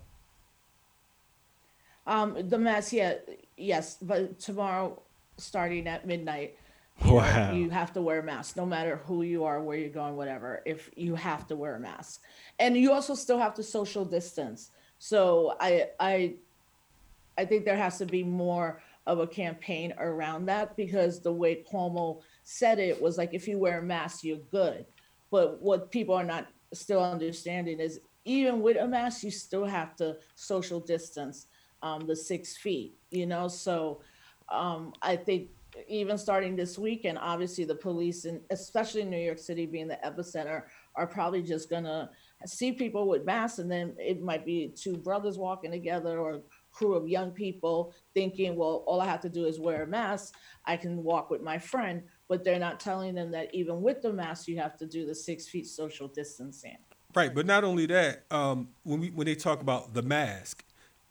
[2.08, 3.16] Um, the mass, yeah,
[3.58, 5.02] yes, but tomorrow,
[5.38, 6.58] starting at midnight,
[7.04, 7.52] Wow.
[7.52, 10.62] you have to wear a mask, no matter who you are, where you're going, whatever.
[10.66, 12.22] If you have to wear a mask,
[12.58, 14.72] and you also still have to social distance.
[14.98, 16.36] So I, I,
[17.38, 21.64] I think there has to be more of a campaign around that because the way
[21.72, 24.86] Cuomo said it was like, if you wear a mask, you're good.
[25.32, 29.96] But what people are not still understanding is even with a mask, you still have
[29.98, 31.48] to social distance
[31.84, 33.48] um, the six feet, you know?
[33.48, 34.02] So
[34.50, 35.50] um, I think
[35.88, 40.64] even starting this weekend, obviously the police and especially New York City being the epicenter
[40.96, 42.10] are probably just gonna
[42.46, 46.42] see people with masks and then it might be two brothers walking together or
[46.76, 50.36] crew of young people thinking, well, all I have to do is wear a mask.
[50.66, 54.12] I can walk with my friend, but they're not telling them that even with the
[54.12, 56.78] mask, you have to do the six feet social distancing.
[57.16, 60.66] Right, but not only that, um, when we when they talk about the mask,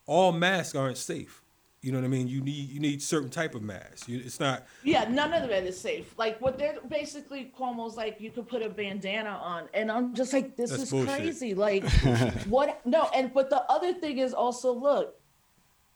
[0.07, 1.41] all masks aren't safe.
[1.81, 2.29] You know what I mean?
[2.29, 4.09] You need you need certain type of mask.
[4.09, 6.15] You, it's not Yeah, none of it is safe.
[6.19, 10.33] Like what they're basically Cuomo's like, you could put a bandana on, and I'm just
[10.35, 11.17] like, this That's is bullshit.
[11.17, 11.55] crazy.
[11.55, 11.89] Like,
[12.49, 12.85] what?
[12.87, 15.15] No, and but the other thing is also, look,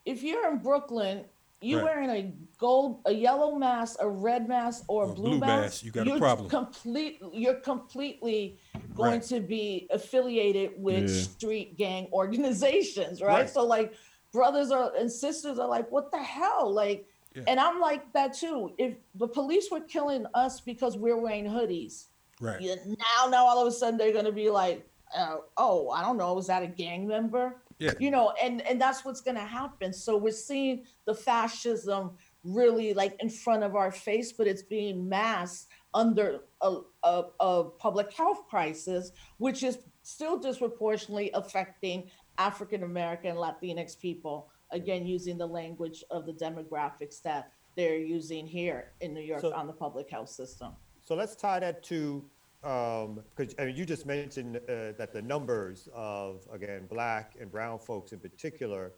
[0.09, 1.25] if you're in Brooklyn,
[1.61, 1.85] you Right.
[1.85, 5.85] wearing a gold, a yellow mask, a red mask, or a blue, blue mask, mask,
[5.85, 6.49] you got a you're problem.
[6.49, 8.59] Complete, you're completely
[8.95, 9.23] going Right.
[9.25, 11.23] to be affiliated with Yeah.
[11.23, 13.41] street gang organizations, right?
[13.41, 13.51] Right.
[13.51, 13.93] So like,
[14.33, 17.07] brothers are and sisters are like, what the hell, like.
[17.35, 17.43] Yeah.
[17.47, 18.73] And I'm like that too.
[18.79, 22.07] If the police were killing us because we're wearing hoodies,
[22.41, 22.61] right.
[22.87, 26.33] now now all of a sudden they're gonna be like, uh, oh, I don't know,
[26.35, 27.63] was that a gang member?
[27.79, 27.93] Yeah.
[28.01, 29.93] You know, and and that's what's gonna happen.
[29.93, 35.09] So we're seeing the fascism really like in front of our face, but it's being
[35.09, 43.31] masked under a, a, a public health crisis, which is still disproportionately affecting African American
[43.31, 44.51] and Latinx people.
[44.71, 49.55] Again, using the language of the demographics that they're using here in New York So-
[49.55, 50.73] on the public health system.
[51.01, 52.23] So let's tie that to,
[52.61, 57.79] because I mean, you just mentioned uh, that the numbers of, again, black and brown
[57.79, 58.93] folks in particular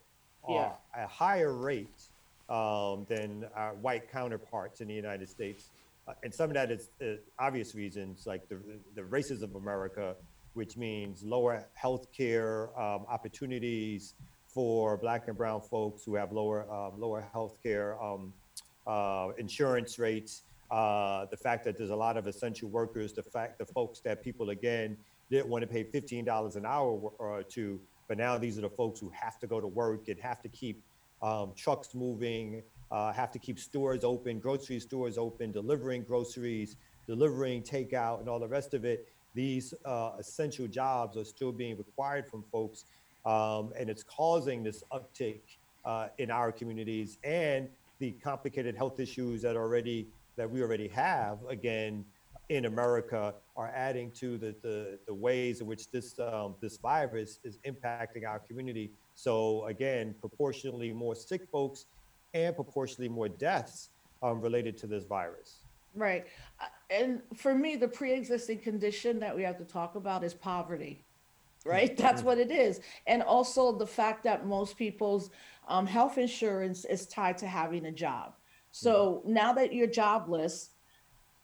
[0.44, 2.02] are at a higher rate
[2.48, 5.70] um, than our white counterparts in the United States.
[6.08, 8.58] Uh, and some of that is uh, obvious reasons, like the,
[8.94, 10.16] the races of America,
[10.54, 14.14] which means lower health care um, opportunities
[14.46, 18.32] for black and brown folks who have lower, um, lower health care um,
[18.86, 23.58] uh, insurance rates, uh, the fact that there's a lot of essential workers, the fact
[23.58, 24.96] the folks that people again
[25.30, 29.00] didn't want to pay $15 an hour or two, but now these are the folks
[29.00, 30.82] who have to go to work and have to keep
[31.22, 37.62] um, trucks moving, uh, have to keep stores open, grocery stores open, delivering groceries, delivering
[37.62, 39.08] takeout, and all the rest of it.
[39.34, 42.84] These uh, essential jobs are still being required from folks,
[43.24, 45.40] um, and it's causing this uptick
[45.84, 47.68] uh, in our communities and
[48.00, 52.04] the complicated health issues that already that we already have again
[52.48, 57.38] in America are adding to the the, the ways in which this um, this virus
[57.44, 58.90] is impacting our community.
[59.14, 61.86] So again, proportionally more sick folks
[62.34, 63.90] and proportionally more deaths
[64.22, 65.58] um, related to this virus.
[65.94, 66.26] Right.
[66.60, 71.02] Uh, And for me, the pre-existing condition that we have to talk about is poverty.
[71.64, 71.94] Right?
[71.96, 72.80] That's what it is.
[73.06, 75.30] And also the fact that most people's
[75.68, 78.32] um, health insurance is tied to having a job.
[78.72, 80.70] So now that you're jobless,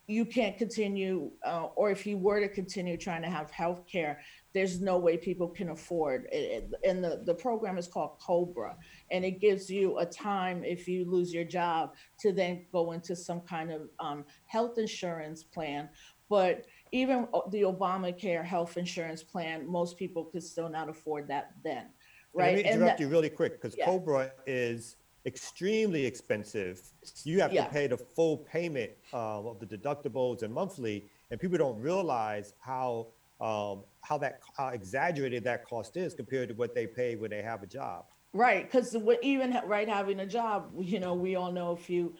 [0.09, 4.21] you can't continue, uh, or if you were to continue trying to have health care,
[4.55, 6.71] there's no way people can afford it.
[6.85, 8.77] And the, the program is called Cobra,
[9.11, 13.17] and it gives you a time if you lose your job to then go into
[13.17, 15.89] some kind of um, health insurance plan.
[16.29, 21.89] But even the Obamacare health insurance plan, most people could still not afford that then,
[22.33, 22.57] right?
[22.57, 23.87] Let me interrupt that- you really quick because Yeah.
[23.87, 26.81] Cobra is extremely expensive.
[27.25, 27.65] You have Yeah.
[27.65, 32.55] to pay the full payment uh, of the deductibles and monthly, and people don't realize
[32.61, 33.09] how
[33.39, 37.43] um, how that how exaggerated that cost is compared to what they pay when they
[37.43, 38.07] have a job.
[38.33, 42.15] Right, because even right having a job, you know, we all know if you,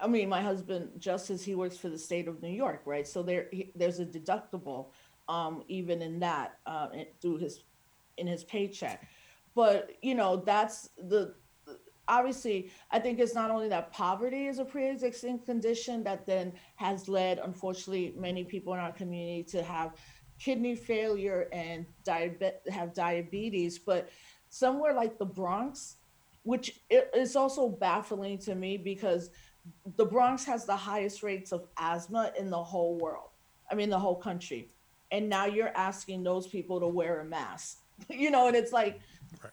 [0.00, 3.06] I mean, my husband Justice, he works for the state of New York, right?
[3.06, 4.88] So there, he, there's a deductible,
[5.28, 6.88] um, even in that, uh,
[7.20, 7.64] through his,
[8.16, 9.06] in his paycheck.
[9.54, 11.34] But you know, that's the,
[12.10, 17.08] obviously, I think it's not only that poverty is a pre-existing condition that then has
[17.08, 19.94] led, unfortunately, many people in our community to have
[20.38, 24.10] kidney failure and diabetes, have diabetes, but
[24.48, 25.96] somewhere like the Bronx,
[26.42, 29.30] which is also baffling to me because
[29.96, 33.28] the Bronx has the highest rates of asthma in the whole world.
[33.70, 34.70] I mean, the whole country.
[35.12, 39.00] And now you're asking those people to wear a mask, you know, and it's like,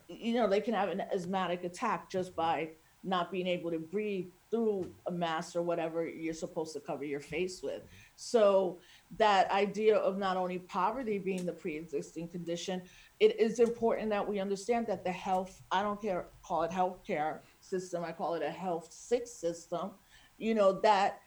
[0.07, 2.69] you know, they can have an asthmatic attack just by
[3.03, 7.19] not being able to breathe through a mask or whatever you're supposed to cover your
[7.19, 7.83] face with.
[8.15, 8.79] So
[9.17, 12.81] that idea of not only poverty being the pre-existing condition,
[13.19, 17.39] it is important that we understand that the health, I don't care, call it healthcare
[17.59, 19.91] system, I call it a health sick system,
[20.37, 21.21] you know, that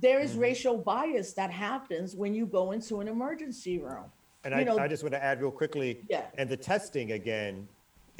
[0.00, 0.40] there is mm-hmm.
[0.40, 4.04] racial bias that happens when you go into an emergency room.
[4.44, 6.24] And I, know- I just want to add real quickly, Yeah.
[6.38, 7.68] and the testing again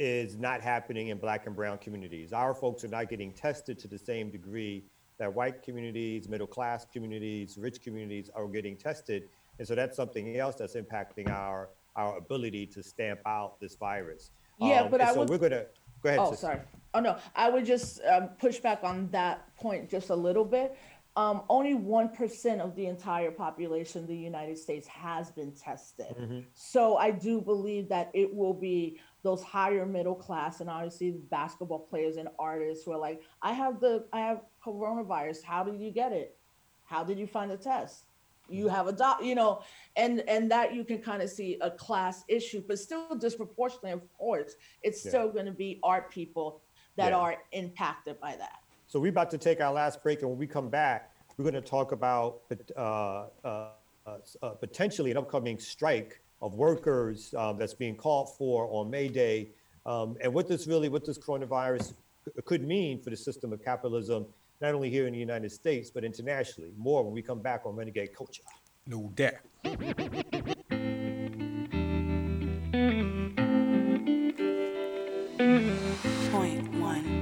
[0.01, 2.33] is not happening in black and brown communities.
[2.33, 4.83] Our folks are not getting tested to the same degree
[5.19, 9.29] that white communities, middle class communities, rich communities are getting tested.
[9.59, 14.31] And so that's something else that's impacting our, our ability to stamp out this virus.
[14.59, 15.65] Yeah, Um, but I so would- we're gonna,
[16.01, 16.19] go ahead.
[16.19, 16.39] Oh, sis.
[16.39, 16.61] sorry.
[16.95, 20.75] Oh, no, I would just um, push back on that point just a little bit.
[21.15, 26.45] Um, only 1% of the entire population of the United States has been tested.
[26.53, 31.79] So I do believe that it will be those higher middle class and obviously basketball
[31.79, 35.43] players and artists who are like, I have the, I have coronavirus.
[35.43, 36.37] How did you get it?
[36.83, 38.05] How did you find the test?
[38.47, 39.61] You have a doc, you know,
[39.95, 44.01] and and that you can kind of see a class issue, but still disproportionately, of
[44.11, 45.09] course, it's Yeah.
[45.11, 46.63] still going to be art people
[46.97, 47.17] that Yeah.
[47.19, 48.59] are impacted by that.
[48.87, 51.63] So we're about to take our last break, and when we come back, we're going
[51.63, 52.41] to talk about
[52.75, 53.69] uh, uh,
[54.05, 59.07] uh, uh, potentially an upcoming strike of workers um, that's being called for on May
[59.07, 59.49] Day,
[59.85, 61.93] um, and what this really, what this coronavirus
[62.25, 64.25] c- could mean for the system of capitalism,
[64.61, 66.71] not only here in the United States but internationally.
[66.77, 68.43] More when we come back on Renegade Culture.
[68.87, 69.33] No doubt.
[76.31, 77.21] Point one.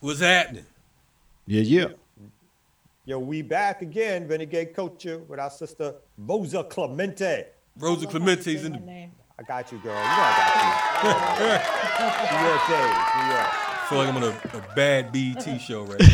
[0.00, 0.67] What's happening?
[1.48, 1.86] Yeah, yeah.
[3.06, 7.46] Yo, we back again, Renegade Culture, uh, with our sister Rosa Clemente.
[7.78, 8.78] Rosa Clemente's in the.
[8.80, 9.12] name.
[9.38, 9.94] I got you, girl.
[9.94, 11.46] You know I got you.
[12.38, 13.48] New York days, New York.
[13.48, 13.50] I
[13.88, 16.08] feel like I'm on a, a bad BET show right now.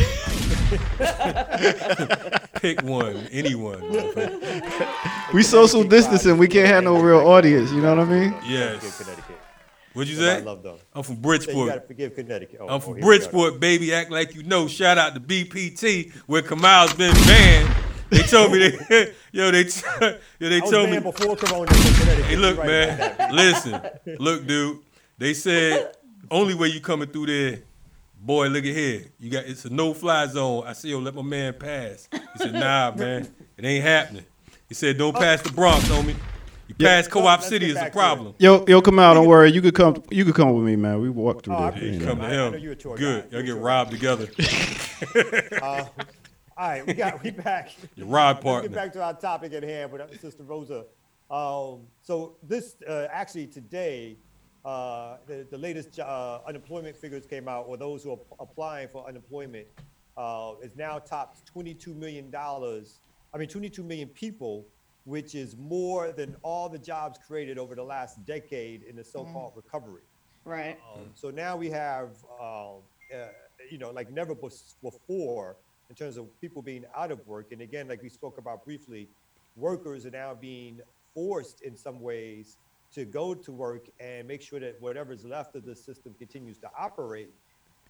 [2.61, 3.81] Pick one, anyone.
[5.33, 6.37] We social distancing.
[6.37, 7.73] We can't have no real audience.
[7.73, 8.31] You know what I mean?
[8.35, 9.01] Forgive Yes.
[9.95, 10.35] What'd you say?
[10.35, 10.75] I love them.
[10.93, 11.69] I'm from Say you Bridgeport.
[11.69, 12.59] gotta forgive Connecticut.
[12.59, 12.99] Oh, I'm oh, from go.
[12.99, 13.93] Bridgeport, baby.
[13.93, 14.67] Act like you know.
[14.67, 17.73] Shout out to BPT, where Kamau's been banned.
[18.09, 20.99] They told me they, yo, they, t- yo, they told me.
[20.99, 22.25] before Corona Connecticut.
[22.25, 23.35] Hey, look, right man.
[23.35, 23.81] Listen,
[24.19, 24.79] look, dude.
[25.17, 25.93] They said
[26.29, 27.59] only way you coming through there,
[28.19, 28.49] boy.
[28.49, 29.05] Look at here.
[29.17, 30.65] You got it's a no fly zone.
[30.67, 32.09] I said, yo, let my man pass.
[32.11, 34.25] He said, nah, man, it ain't happening.
[34.67, 35.19] He said, don't oh.
[35.19, 36.17] pass the Bronx, homie.
[36.77, 38.01] You pass Co-op Let's City is a back to it.
[38.01, 38.35] problem.
[38.37, 39.13] Yo, yo, come out.
[39.13, 39.49] Don't worry.
[39.51, 40.03] You could come.
[40.11, 40.99] You could come with me, man.
[41.01, 41.83] We walk through Oh, I there.
[41.85, 42.05] you You know.
[42.05, 42.57] come to I- I him.
[42.59, 43.23] you're a tour Good.
[43.23, 43.33] guide.
[43.33, 44.27] Y'all get robbed together.
[45.61, 45.89] All
[46.69, 47.71] right, we got we back.
[47.95, 48.69] Your ride Let's get partner.
[48.69, 50.85] back to our topic at hand with our Sister Rosa.
[51.29, 54.17] Um, so this uh, actually today,
[54.63, 59.05] uh, the, the latest uh, unemployment figures came out, or those who are applying for
[59.07, 59.67] unemployment,
[60.17, 62.99] uh, is now topped 22 million dollars.
[63.33, 64.65] I mean, 22 million people,
[65.05, 69.53] which is more than all the jobs created over the last decade in the so-called
[69.55, 70.01] recovery.
[70.43, 70.77] Right.
[70.93, 72.09] Um, so now we have,
[72.41, 72.81] um,
[73.13, 73.27] uh,
[73.71, 75.55] you know, like never before
[75.89, 77.51] in terms of people being out of work.
[77.51, 79.07] And again, like we spoke about briefly,
[79.55, 80.81] workers are now being
[81.13, 82.57] forced in some ways
[82.93, 86.69] to go to work and make sure that whatever's left of the system continues to
[86.77, 87.29] operate.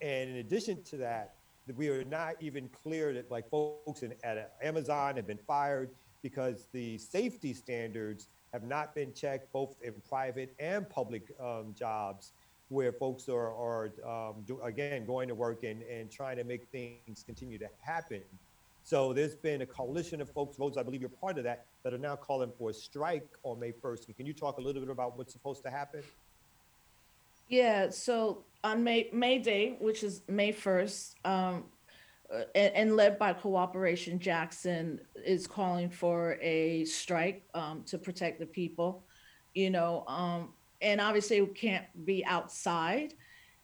[0.02, 1.36] And in addition to that,
[1.68, 5.90] that we are not even clear that like folks in, at Amazon have been fired
[6.26, 12.32] because the safety standards have not been checked both in private and public um, jobs
[12.70, 16.66] where folks are, are um, do, again going to work and, and trying to make
[16.72, 18.22] things continue to happen.
[18.82, 21.94] So there's been a coalition of folks, Rose, I believe you're part of that, that
[21.94, 24.18] are now calling for a strike on May 1st.
[24.18, 26.02] Can you talk a little bit about what's supposed to happen?
[27.50, 31.66] Yeah, so on May May Day, which is May first, um,
[32.56, 38.46] and, and led by Cooperation Jackson, is calling for a strike um, to protect the
[38.46, 39.04] people.
[39.54, 43.14] You know, um, and obviously we can't be outside.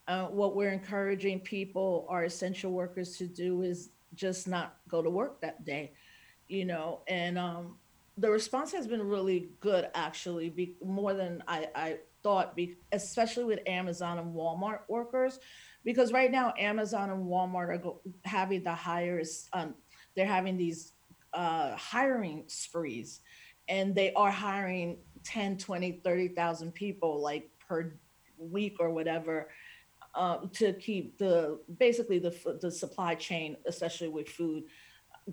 [0.08, 5.10] Uh, what we're encouraging people, our essential workers, to do is just not go to
[5.10, 5.94] work that day.
[6.48, 7.78] You know, and um,
[8.18, 13.46] the response has been really good, actually, be, more than I, I thought, be, especially
[13.46, 15.40] with Amazon and Walmart workers,
[15.84, 19.76] because right now Amazon and Walmart are go, having the highest, um,
[20.16, 20.94] they're having these
[21.34, 23.22] uh, hiring sprees,
[23.68, 27.94] and they are hiring 10, 20, 30,000 people like per
[28.38, 29.50] week or whatever.
[30.14, 34.66] Uh, to keep the basically the the supply chain, especially with food,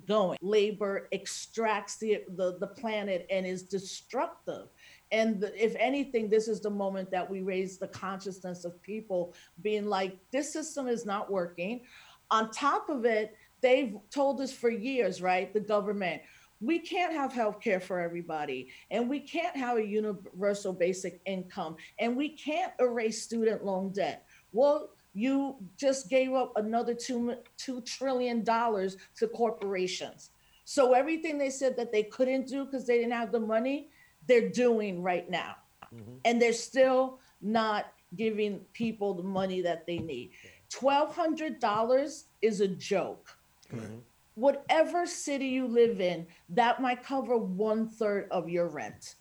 [0.07, 0.39] going.
[0.41, 4.69] Labor extracts the, the, the planet and is destructive.
[5.11, 9.87] And if anything, this is the moment that we raise the consciousness of people being
[9.87, 11.83] like, this system is not working.
[12.31, 15.53] On top of it, they've told us for years, right?
[15.53, 16.23] The government,
[16.61, 21.77] we can't have health care for everybody, and we can't have a universal basic income,
[21.99, 24.27] and we can't erase student loan debt.
[24.53, 30.31] Well, you just gave up another two two trillion dollars to corporations.
[30.65, 33.89] So everything they said that they couldn't do because they didn't have the money,
[34.29, 35.57] they're doing right now,
[35.93, 36.13] mm-hmm.
[36.25, 40.31] and they're still not giving people the money that they need.
[40.71, 43.37] Twelve hundred dollars is a joke.
[43.75, 43.97] Mm-hmm.
[44.35, 49.17] Whatever city you live in, that might cover one third of your rent.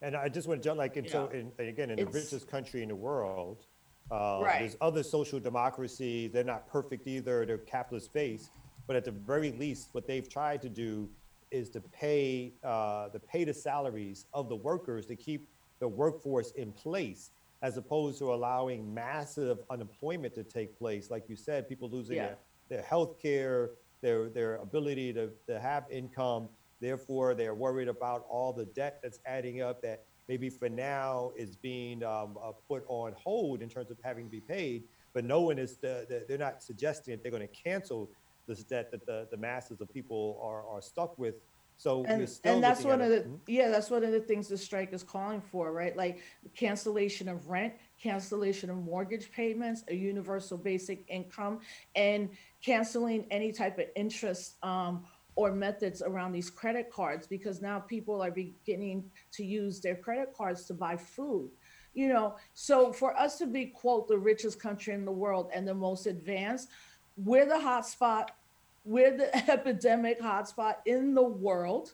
[0.00, 2.82] And I just want to jump like, and so, in, again, in the richest country
[2.82, 3.66] in the world,
[4.10, 4.60] uh, Right.
[4.60, 8.50] There's other social democracies, they're not perfect either, they're capitalist based,
[8.86, 11.08] but at the very least, what they've tried to do
[11.54, 15.48] is to pay, uh, to pay the salaries of the workers to keep
[15.80, 17.30] the workforce in place,
[17.62, 22.26] as opposed to allowing massive unemployment to take place, like you said, people losing Yeah.
[22.26, 22.38] their,
[22.70, 23.70] their health care,
[24.02, 26.48] their, their ability to, to have income,
[26.80, 31.56] therefore, they're worried about all the debt that's adding up that maybe for now is
[31.56, 34.84] being um, uh, put on hold in terms of having to be paid,
[35.14, 38.10] but no one is, the, the, they're not suggesting that they're going to cancel
[38.46, 41.34] this debt that the, the masses of people are, are stuck with.
[41.76, 43.40] So we're and, still and that's one of the Mhm.
[43.48, 46.20] yeah that's one of the things the strike is calling for right like
[46.54, 51.58] cancellation of rent cancellation of mortgage payments a universal basic income
[51.96, 52.30] and
[52.62, 58.22] canceling any type of interest um, or methods around these credit cards because now people
[58.22, 61.50] are beginning to use their credit cards to buy food
[61.92, 65.66] you know so for us to be quote the richest country in the world and
[65.66, 66.68] the most advanced
[67.16, 68.32] we're the hot spot
[68.84, 71.92] we're the epidemic hotspot in the world.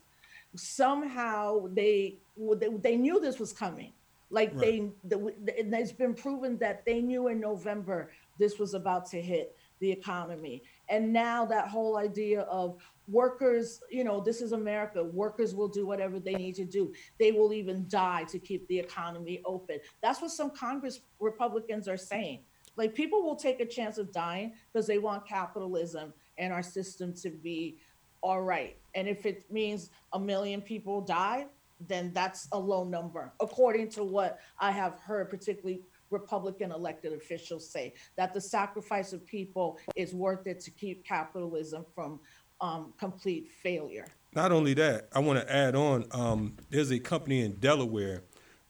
[0.57, 3.93] Somehow they they, they knew this was coming.
[4.33, 9.07] Like they, the, and it's been proven that they knew in November this was about
[9.11, 10.62] to hit the economy.
[10.89, 12.77] And now that whole idea of
[13.09, 15.03] workers, you know, this is America.
[15.03, 16.93] Workers will do whatever they need to do.
[17.18, 19.81] They will even die to keep the economy open.
[20.01, 22.45] That's what some Congress Republicans are saying.
[22.81, 27.12] Like people will take a chance of dying because they want capitalism and our system
[27.16, 27.76] to be
[28.22, 28.78] all right.
[28.95, 31.49] And if it means a million people die,
[31.87, 37.68] then that's a low number, according to what I have heard, particularly Republican elected officials
[37.68, 42.18] say, that the sacrifice of people is worth it to keep capitalism from
[42.62, 44.07] um, complete failure.
[44.35, 46.07] Not only that, I want to add on.
[46.12, 48.24] Um, there's a company in Delaware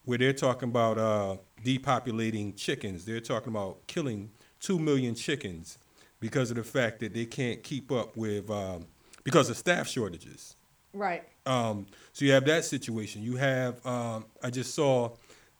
[0.05, 3.05] where they're talking about uh, depopulating chickens.
[3.05, 5.79] They're talking about killing two million chickens
[6.21, 8.87] because of the fact that they can't keep up with um,
[9.25, 10.57] because of staff shortages.
[10.93, 11.23] Right.
[11.47, 13.23] Um, so you have that situation.
[13.23, 15.17] You have um, I just saw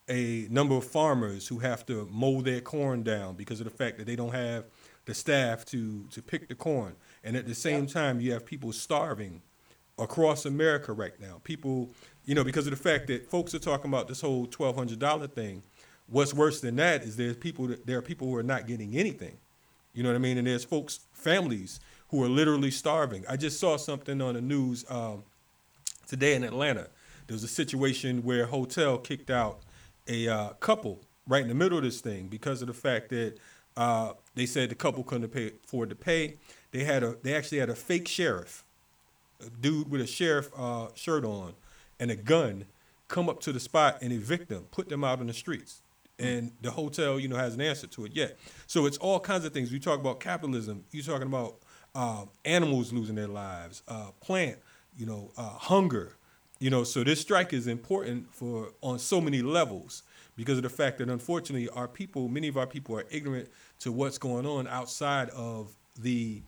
[0.09, 3.99] a number of farmers who have to mow their corn down because of the fact
[3.99, 4.65] that they don't have
[5.05, 6.95] the staff to to pick the corn.
[7.23, 9.43] And at the same time, you have people starving
[9.99, 11.41] across America right now.
[11.45, 11.91] People,
[12.31, 15.01] you know, because of the fact that folks are talking about this whole twelve hundred
[15.01, 15.65] dollar thing.
[16.07, 18.97] What's worse than that is there's people that, there are people who are not getting
[18.97, 19.37] anything.
[19.95, 20.39] You know what I mean?
[20.39, 23.25] And there's folks, families who are literally starving.
[23.29, 25.25] I just saw something on the news um,
[26.07, 26.87] today in Atlanta.
[27.27, 29.57] There was a situation where a hotel kicked out
[30.07, 33.33] a uh, couple right in the middle of this thing because of the fact that
[33.77, 36.37] Uh, they said the couple couldn't pay, afford to pay.
[36.71, 38.65] They had a they actually had a fake sheriff,
[39.41, 41.55] a dude with a sheriff uh, shirt on
[42.01, 42.65] and a gun,
[43.07, 45.83] come up to the spot and evict them, put them out on the streets.
[46.19, 48.39] And the hotel, you know, has an answer to it yet.
[48.67, 49.73] So it's all kinds of things.
[49.73, 50.85] You talk about capitalism.
[50.91, 51.61] You're talking about
[51.95, 54.59] uh, animals losing their lives, uh, plant,
[54.97, 56.17] you know, uh, hunger.
[56.59, 60.03] You know, so this strike is important for on so many levels
[60.37, 63.49] because of the fact that unfortunately our people, many of our people are ignorant
[63.81, 66.43] to what's going on outside of the,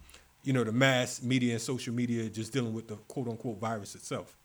[0.45, 3.95] you know, the mass media and social media just dealing with the quote unquote virus
[3.95, 4.37] itself.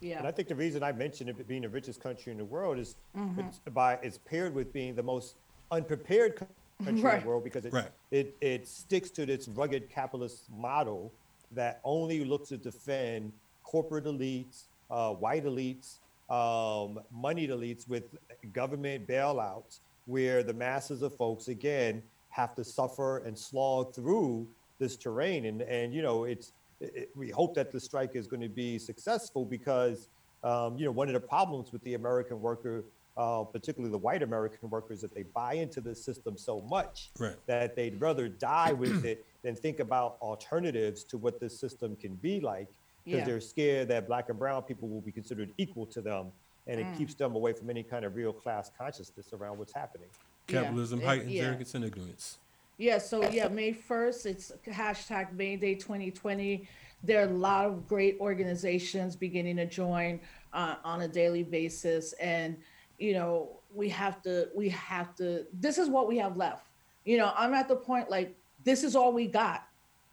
[0.00, 0.18] Yeah.
[0.18, 2.78] And I think the reason I mentioned it being the richest country in the world
[2.78, 3.40] is Mm-hmm.
[3.40, 5.36] it's by it's paired with being the most
[5.70, 6.46] unprepared co-
[6.84, 7.90] country in the world because it, Right.
[8.10, 11.12] it it sticks to this rugged capitalist model
[11.52, 13.32] that only looks to defend
[13.62, 18.04] corporate elites, uh, white elites, um, moneyed elites with
[18.52, 24.46] government bailouts, where the masses of folks again have to suffer and slog through
[24.78, 25.46] this terrain.
[25.46, 26.52] And and you know it's
[26.94, 30.08] it, we hope that the strike is going to be successful because
[30.42, 32.84] um, you know one of the problems with the American worker,
[33.16, 37.36] uh, particularly the white American workers, that they buy into the system so much Right.
[37.46, 42.14] that they'd rather die with it than think about alternatives to what this system can
[42.16, 42.68] be like
[43.04, 43.24] because Yeah.
[43.26, 46.32] they're scared that black and brown people will be considered equal to them
[46.66, 50.08] and it keeps them away from any kind of real class consciousness around what's happening
[50.46, 51.42] Capitalism it- heightens yeah.
[51.44, 52.38] arrogance and ignorance.
[52.76, 56.68] Yeah, so yeah, May 1st, it's hashtag May Day 2020.
[57.04, 60.20] There are a lot of great organizations beginning to join
[60.52, 62.14] uh, on a daily basis.
[62.14, 62.56] And,
[62.98, 66.66] you know, we have to, we have to, this is what we have left.
[67.04, 69.68] You know, I'm at the point like, this is all we got.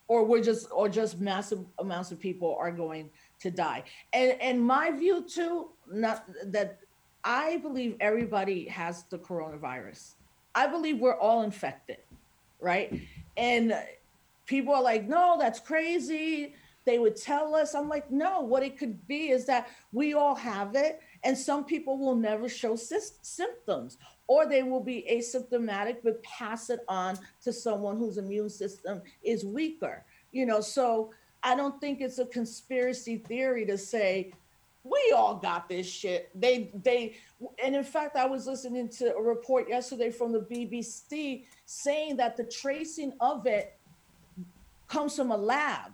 [0.08, 3.10] Or we're just, or just massive amounts of people are going
[3.40, 3.86] to die.
[4.12, 6.80] And, and my view too, not that
[7.24, 10.16] I believe everybody has the coronavirus.
[10.54, 12.00] I believe we're all infected
[12.62, 12.90] right?
[12.90, 12.98] Hmm.
[13.38, 13.76] And
[14.46, 16.56] people are like, no, that's crazy.
[16.86, 17.76] They would tell us.
[17.76, 21.64] I'm like, no, what it could be is that we all have it, and some
[21.64, 23.98] people will never show sys- symptoms,
[24.28, 29.46] or they will be asymptomatic but pass it on to someone whose immune system is
[29.46, 30.06] weaker.
[30.32, 31.12] You know, so
[31.44, 34.34] I don't think it's a conspiracy theory to say
[34.84, 36.30] we all got this shit.
[36.40, 37.16] They they
[37.64, 42.38] and in fact, I was listening to a report yesterday from the BBC saying that
[42.38, 43.78] the tracing of it
[44.88, 45.92] comes from a lab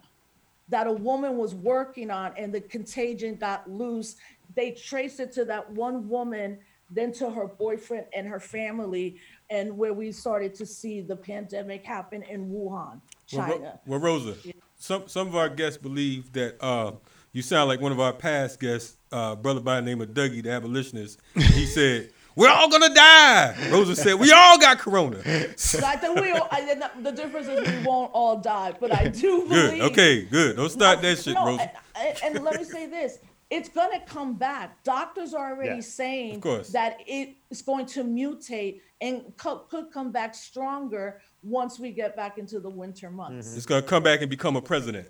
[0.70, 4.16] that a woman was working on and the contagion got loose.
[4.56, 6.58] They traced it to that one woman,
[6.90, 9.18] then to her boyfriend and her family,
[9.50, 13.00] and where we started to see the pandemic happen in Wuhan,
[13.34, 13.80] Well, China.
[13.86, 14.36] well, Rosa,
[14.78, 16.94] some some of our guests believe that uh,
[17.38, 20.42] you sound like one of our past guests, uh, brother by the name of Dougie,
[20.42, 21.20] the abolitionist.
[21.36, 25.22] He said, "We're all gonna die." Rosa said, "We all got corona."
[25.56, 29.10] So I think we all, I, the difference is we won't all die, but I
[29.10, 29.50] do believe.
[29.50, 29.82] Good.
[29.92, 30.24] Okay.
[30.24, 30.56] Good.
[30.56, 31.72] Don't start No, that shit, no, Rosa.
[31.96, 33.20] And, and let me say this:
[33.52, 34.84] it's gonna come back.
[34.84, 35.82] Doctors are already Yeah.
[35.82, 36.40] saying
[36.72, 42.40] that it's going to mutate and co- could come back stronger once we get back
[42.40, 43.56] into the winter months.
[43.56, 45.10] It's gonna come back and become a president.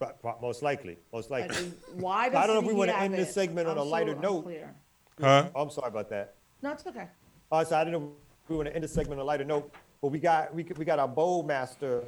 [0.00, 0.06] Yeah.
[0.06, 2.26] but, but most likely most likely mean, why?
[2.26, 4.52] I don't know if we wanna end this segment on I'm a lighter so note.
[5.20, 5.48] Huh?
[5.54, 7.06] oh, i'm sorry about that No, it's okay.
[7.52, 8.12] Uh, so I didn't know
[8.44, 10.62] if we want to end the segment on a lighter note, but we got we,
[10.76, 12.04] we got our bowl master,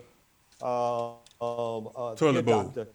[0.62, 2.62] uh, um, uh, Toilet ear bowl.
[2.64, 2.88] doctor.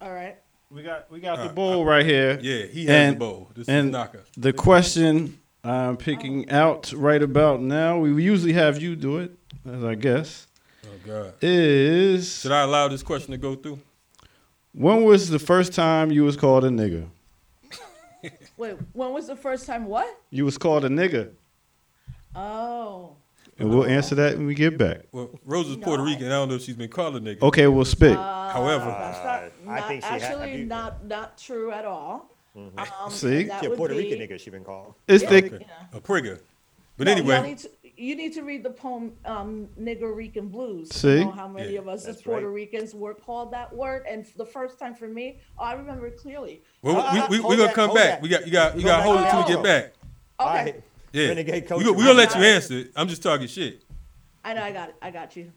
[0.00, 0.36] All right.
[0.70, 2.38] We got we got the bowl right here.
[2.42, 3.50] Yeah, he has And- the bowl.
[3.54, 4.18] This and is Naka.
[4.36, 9.32] The question I'm picking out right about now, we usually have you do it,
[9.66, 10.46] as I guess,
[10.84, 11.34] Oh God.
[11.40, 13.78] is Should I allow this question to go through?
[14.74, 17.06] When was the first time you was called a nigger?
[18.56, 19.86] Wait, when was the first time?
[19.86, 20.06] What?
[20.30, 21.30] You was called a nigger,
[22.34, 23.16] Oh.
[23.58, 25.02] and we'll answer that when we get back.
[25.12, 26.08] Well, Rosa's Puerto No.
[26.10, 26.26] Rican.
[26.26, 27.42] I don't know if she's been called a nigga.
[27.42, 28.16] Okay, we'll spit.
[28.16, 29.24] However, That's
[29.64, 32.30] not, I not- think she ha- actually have you- not not true at all.
[32.56, 32.70] Um,
[33.10, 33.40] See?
[33.42, 34.94] and that Yeah, would Puerto be- Rican nigga she been called.
[35.08, 35.30] it's Yeah.
[35.30, 35.66] the okay.
[35.92, 36.38] a prigger.
[36.96, 40.48] But No, anyway, y'all need to, you need to read the poem um, "Nigger Rican
[40.48, 41.24] Blues." to See?
[41.24, 42.54] know how many Yeah, of us as Puerto right.
[42.54, 46.06] Ricans were called that word, and for the first time for me, oh, I remember
[46.08, 46.62] it clearly.
[46.82, 48.10] well, Uh, we, we, hold we gonna come back.
[48.20, 48.22] that.
[48.22, 49.92] We got you got you got to hold to it till we get back.
[50.38, 50.82] All Okay, right.
[51.12, 52.54] Yeah, Renegade We're gonna, gonna let you Alright.
[52.54, 52.78] answer.
[52.78, 52.92] it.
[52.96, 53.82] I'm just talking shit.
[54.44, 55.52] I know, I got it, I got you.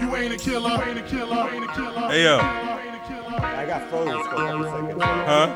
[0.00, 2.08] You ain't a killer, you ain't a killer, you ain't a killer.
[2.08, 5.02] Hey yo, I got froze for a couple seconds.
[5.02, 5.48] huh?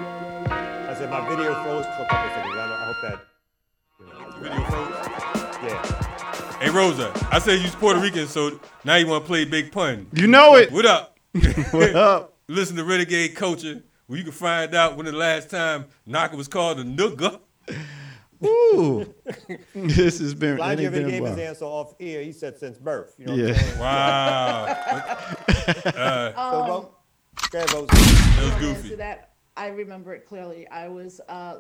[0.91, 2.57] I said my video froze for a couple seconds.
[2.57, 3.36] I hope that.
[4.41, 5.59] Video folks.
[5.63, 6.59] Yeah.
[6.61, 10.07] Hey Rosa, I said you's Puerto Rican, so now you want to play big pun.
[10.13, 10.71] you know it.
[10.73, 11.19] What up?
[11.73, 12.35] What up?
[12.49, 16.49] Listen to Renegade Culture, where you can find out when the last time Naka was
[16.49, 17.41] called a nigga.
[18.45, 19.13] Ooh.
[19.75, 20.57] this has been.
[20.57, 22.23] Blind it ain't already been gave his answer off air.
[22.23, 23.15] He said since birth.
[23.19, 23.49] You know what Yeah.
[23.49, 23.79] I'm saying?
[23.79, 24.65] Wow.
[25.87, 26.95] uh, So, Um, Ro-
[27.51, 27.87] go ahead, Rosa.
[27.87, 28.67] that was goofy.
[28.69, 30.69] answer that, I remember it clearly.
[30.69, 31.57] I was uh,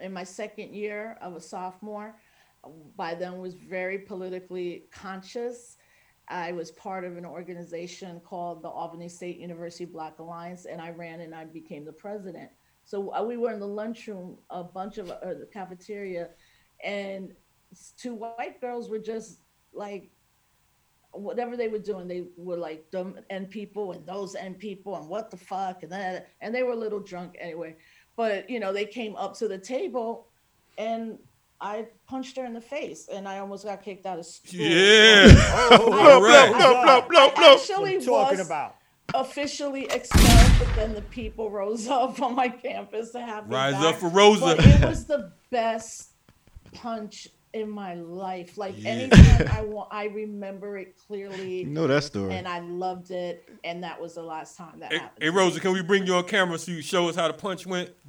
[0.00, 2.16] in my second year of a sophomore.
[2.96, 5.76] By then, was very politically conscious.
[6.28, 10.90] I was part of an organization called the Albany State University Black Alliance, and I
[10.90, 12.50] ran and I became the president.
[12.84, 16.30] So uh, we were in the lunchroom, a bunch of uh, the cafeteria,
[16.84, 17.32] and
[17.96, 19.40] two white girls were just
[19.72, 20.10] like
[21.12, 25.08] whatever they were doing, they were like dumb and people and those and people and
[25.08, 27.76] what the fuck and that and they were a little drunk anyway.
[28.18, 30.26] But you know, they came up to the table
[30.76, 31.20] and
[31.60, 34.60] I punched her in the face and I almost got kicked out of school.
[34.60, 35.28] Yeah.
[35.30, 36.50] Oh, oh All right.
[36.50, 37.54] Blow, blow, blow, I blow.
[37.54, 38.74] actually What you talking was about?
[39.14, 43.74] officially expelled, but then the people rose up on my campus to have me Rise
[43.74, 43.84] back.
[43.84, 44.56] up for Rosa.
[44.56, 46.10] But it was the best
[46.72, 48.56] punch in my life.
[48.58, 48.90] Like Yeah.
[48.90, 52.34] anytime I want, I remember it clearly You know that story.
[52.34, 53.48] and I loved it.
[53.64, 55.22] And that was the last time that Hey, happened.
[55.22, 55.38] hey to me.
[55.38, 57.90] Rosa, can we bring you on camera so you show us how the punch went?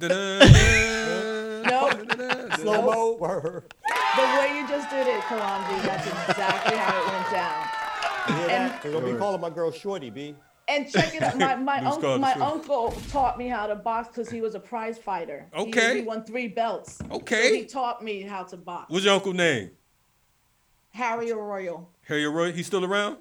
[1.60, 1.92] Nope.
[2.58, 3.18] Slow mo.
[3.18, 7.68] The way you just did it, Kalonji, that's exactly how it went down.
[8.28, 8.82] You hear And- that?
[8.82, 10.34] Cause don't be calling my girl Shorty, B.
[10.70, 14.08] And check it out, my my, Loose uncle, my uncle taught me how to box
[14.08, 15.46] because he was a prize fighter.
[15.54, 15.96] Okay.
[15.96, 16.98] he, won three belts.
[17.10, 17.48] Okay.
[17.48, 18.90] so he taught me how to box.
[18.90, 19.70] What's your uncle name?
[20.90, 21.88] Harry Arroyo.
[22.06, 22.52] Harry Roy.
[22.52, 23.18] He still around?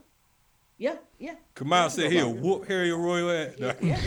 [0.77, 3.53] Yeah, yeah, Kamau said he'll whoop Harry Royal ass.
[3.57, 3.99] yeah, yeah,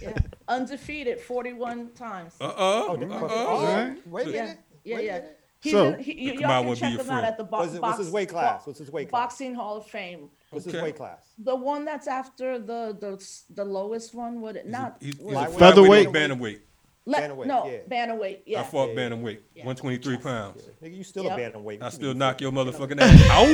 [0.00, 0.18] yeah.
[0.48, 2.34] Undefeated, forty-one times.
[2.40, 2.96] Uh Oh, uh.
[2.96, 3.94] the- Uh oh, uh.
[4.06, 4.58] wait a yeah, minute.
[4.84, 5.12] yeah, Wait a yeah.
[5.18, 5.40] minute.
[5.60, 7.74] He's So- in, he, y- y'all can check your him out at the bo- What's,
[7.74, 8.66] it, what's his weight class?
[8.66, 9.22] What's his weight class?
[9.24, 10.30] Boxing Hall of Fame.
[10.50, 10.76] What's Okay.
[10.76, 11.32] his weight class?
[11.38, 13.18] The one that's after the the
[13.54, 14.40] the lowest one.
[14.42, 14.96] Would it not?
[15.00, 16.38] He's, he's what- a featherweight Featherweight.
[16.40, 16.60] bantamweight.
[17.08, 17.78] let- bantamweight, no, yeah.
[17.88, 18.38] bantamweight.
[18.46, 18.60] Yeah.
[18.60, 18.94] I fought Yeah.
[18.96, 19.64] bantamweight, Yeah.
[19.64, 20.68] 123 pounds.
[20.82, 21.38] Nigga, you still Yep.
[21.38, 21.82] a bantamweight.
[21.82, 23.30] I still knock your motherfucking ass.
[23.30, 23.48] Out.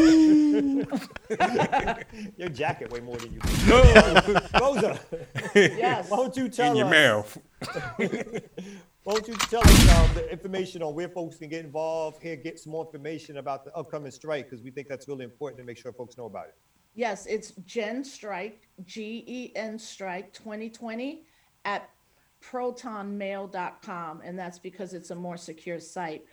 [2.36, 3.40] Your jacket way more than you.
[3.72, 4.48] Ow!
[4.60, 5.00] Rosa,
[5.54, 6.10] Yes.
[6.10, 6.92] why don't you tell In your us?
[6.92, 7.38] mouth.
[9.04, 12.22] Why don't you tell us um, the information on where folks can get involved?
[12.22, 15.58] Here, get some more information about the upcoming strike because we think that's really important
[15.58, 16.54] to make sure folks know about it.
[16.94, 21.22] Yes, it's Gen Strike, G E N Strike 2020
[21.64, 21.88] at
[22.42, 24.20] protonmail.com.
[24.22, 26.24] And that's because it's a more secure site.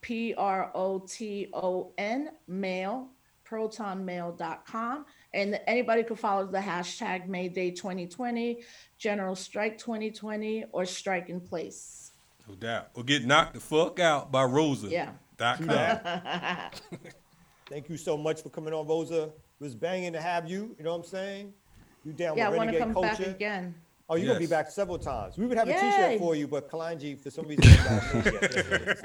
[0.00, 3.08] P R O T O N mail,
[3.48, 5.06] protonmail.com.
[5.34, 8.62] And anybody could follow the hashtag Mayday 2020,
[8.96, 12.12] General Strike 2020, or Strike in Place.
[12.48, 12.88] No doubt.
[12.94, 14.88] Or get knocked the fuck out by Rosa.
[14.88, 15.10] Yeah.
[15.36, 16.80] Dot that.
[17.68, 19.30] Thank you so much for coming on, Rosa.
[19.60, 20.74] It was banging to have you.
[20.78, 21.52] You know what I'm saying?
[22.04, 23.74] You down Yeah, I with want to come back again.
[24.10, 25.36] Oh, you're gonna be back several times.
[25.36, 25.80] We would have a Yay.
[25.80, 27.64] T-shirt for you, but Kalonji for some reason.
[27.64, 28.56] is not doing it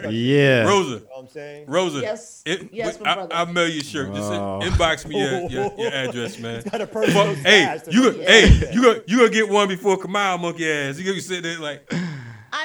[0.02, 0.12] yet.
[0.14, 0.64] You Yeah.
[0.64, 0.90] Rosa.
[0.92, 1.66] know what I'm saying?
[1.68, 2.00] Rosa.
[2.00, 2.42] Yes.
[2.46, 3.36] It, Yes, my I, brother.
[3.36, 4.14] I'll mail you a shirt.
[4.14, 4.62] Just Oh.
[4.64, 6.64] inbox me your, your, your address, man.
[6.72, 9.68] Got a personal Fuck, hey, you look go, hey, you go, you gonna get one
[9.68, 10.98] before Kamau monkey ass.
[10.98, 12.03] You gonna sit there like, I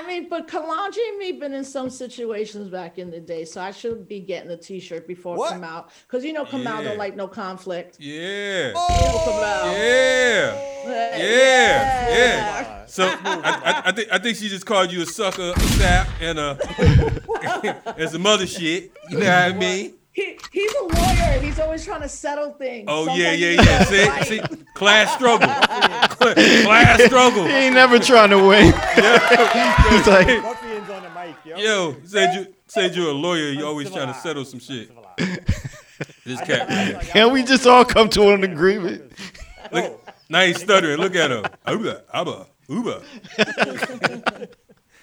[0.09, 3.71] mean, but Kalonji and me been in some situations back in the day, so I
[3.71, 5.53] should be getting a T-shirt before What?
[5.53, 5.91] come out.
[6.09, 6.83] Cause you know come Yeah.
[6.83, 7.99] don't like no conflict.
[8.01, 9.73] yeah, You know Kamau.
[9.75, 10.89] yeah,
[11.19, 12.87] yeah, yeah.
[12.87, 16.09] So I, I, I think I think she just called you a sucker, a sap,
[16.21, 16.57] and a
[17.99, 18.93] and some other shit.
[19.11, 19.95] You know what I mean?
[20.19, 21.41] He, he's a lawyer.
[21.41, 22.87] He's always trying to settle things.
[22.89, 23.85] Oh yeah, Sometimes yeah, he yeah.
[23.85, 24.27] See, right.
[24.27, 25.47] see, class struggle,
[26.65, 27.45] class struggle.
[27.45, 28.73] He ain't never trying to win.
[28.97, 29.91] Yeah.
[29.91, 31.57] He's like, Ruffians on the mic, yo.
[31.57, 33.51] Yo, said you said you're a lawyer.
[33.51, 34.91] You always trying to settle some shit.
[36.25, 39.13] This cat can we just all come to an agreement?
[39.73, 40.99] Look, Now he's stuttering.
[40.99, 41.45] Look at him.
[41.67, 43.03] Uber, Abba, Uber.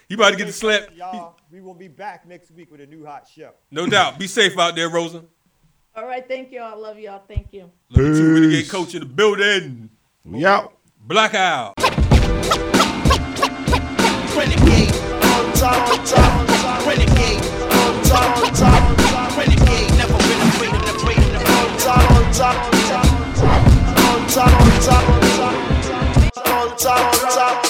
[0.08, 0.96] You about to get the slap.
[0.96, 3.52] Y'all, we will be back next week with a new hot show.
[3.72, 4.20] No doubt.
[4.20, 5.24] Be safe out there, Rosa.
[5.96, 6.60] All right, thank you.
[6.60, 7.24] I love y'all.
[7.28, 7.72] Thank you.
[7.90, 8.20] Peace.
[8.20, 9.90] Renegade coach in the building.
[10.24, 10.78] We out.
[11.00, 11.74] Blackout.
[14.36, 14.94] Renegade
[15.24, 15.90] on top.
[15.90, 16.86] on.
[16.86, 17.42] Renegade
[17.72, 18.62] on top.
[18.62, 19.38] on.
[19.38, 22.12] Renegade never been afraid of the afraid on top.
[22.12, 22.56] on top.
[22.74, 22.84] on
[24.28, 24.52] top.
[24.52, 25.06] on top.
[25.06, 25.26] on
[26.46, 27.65] on on on.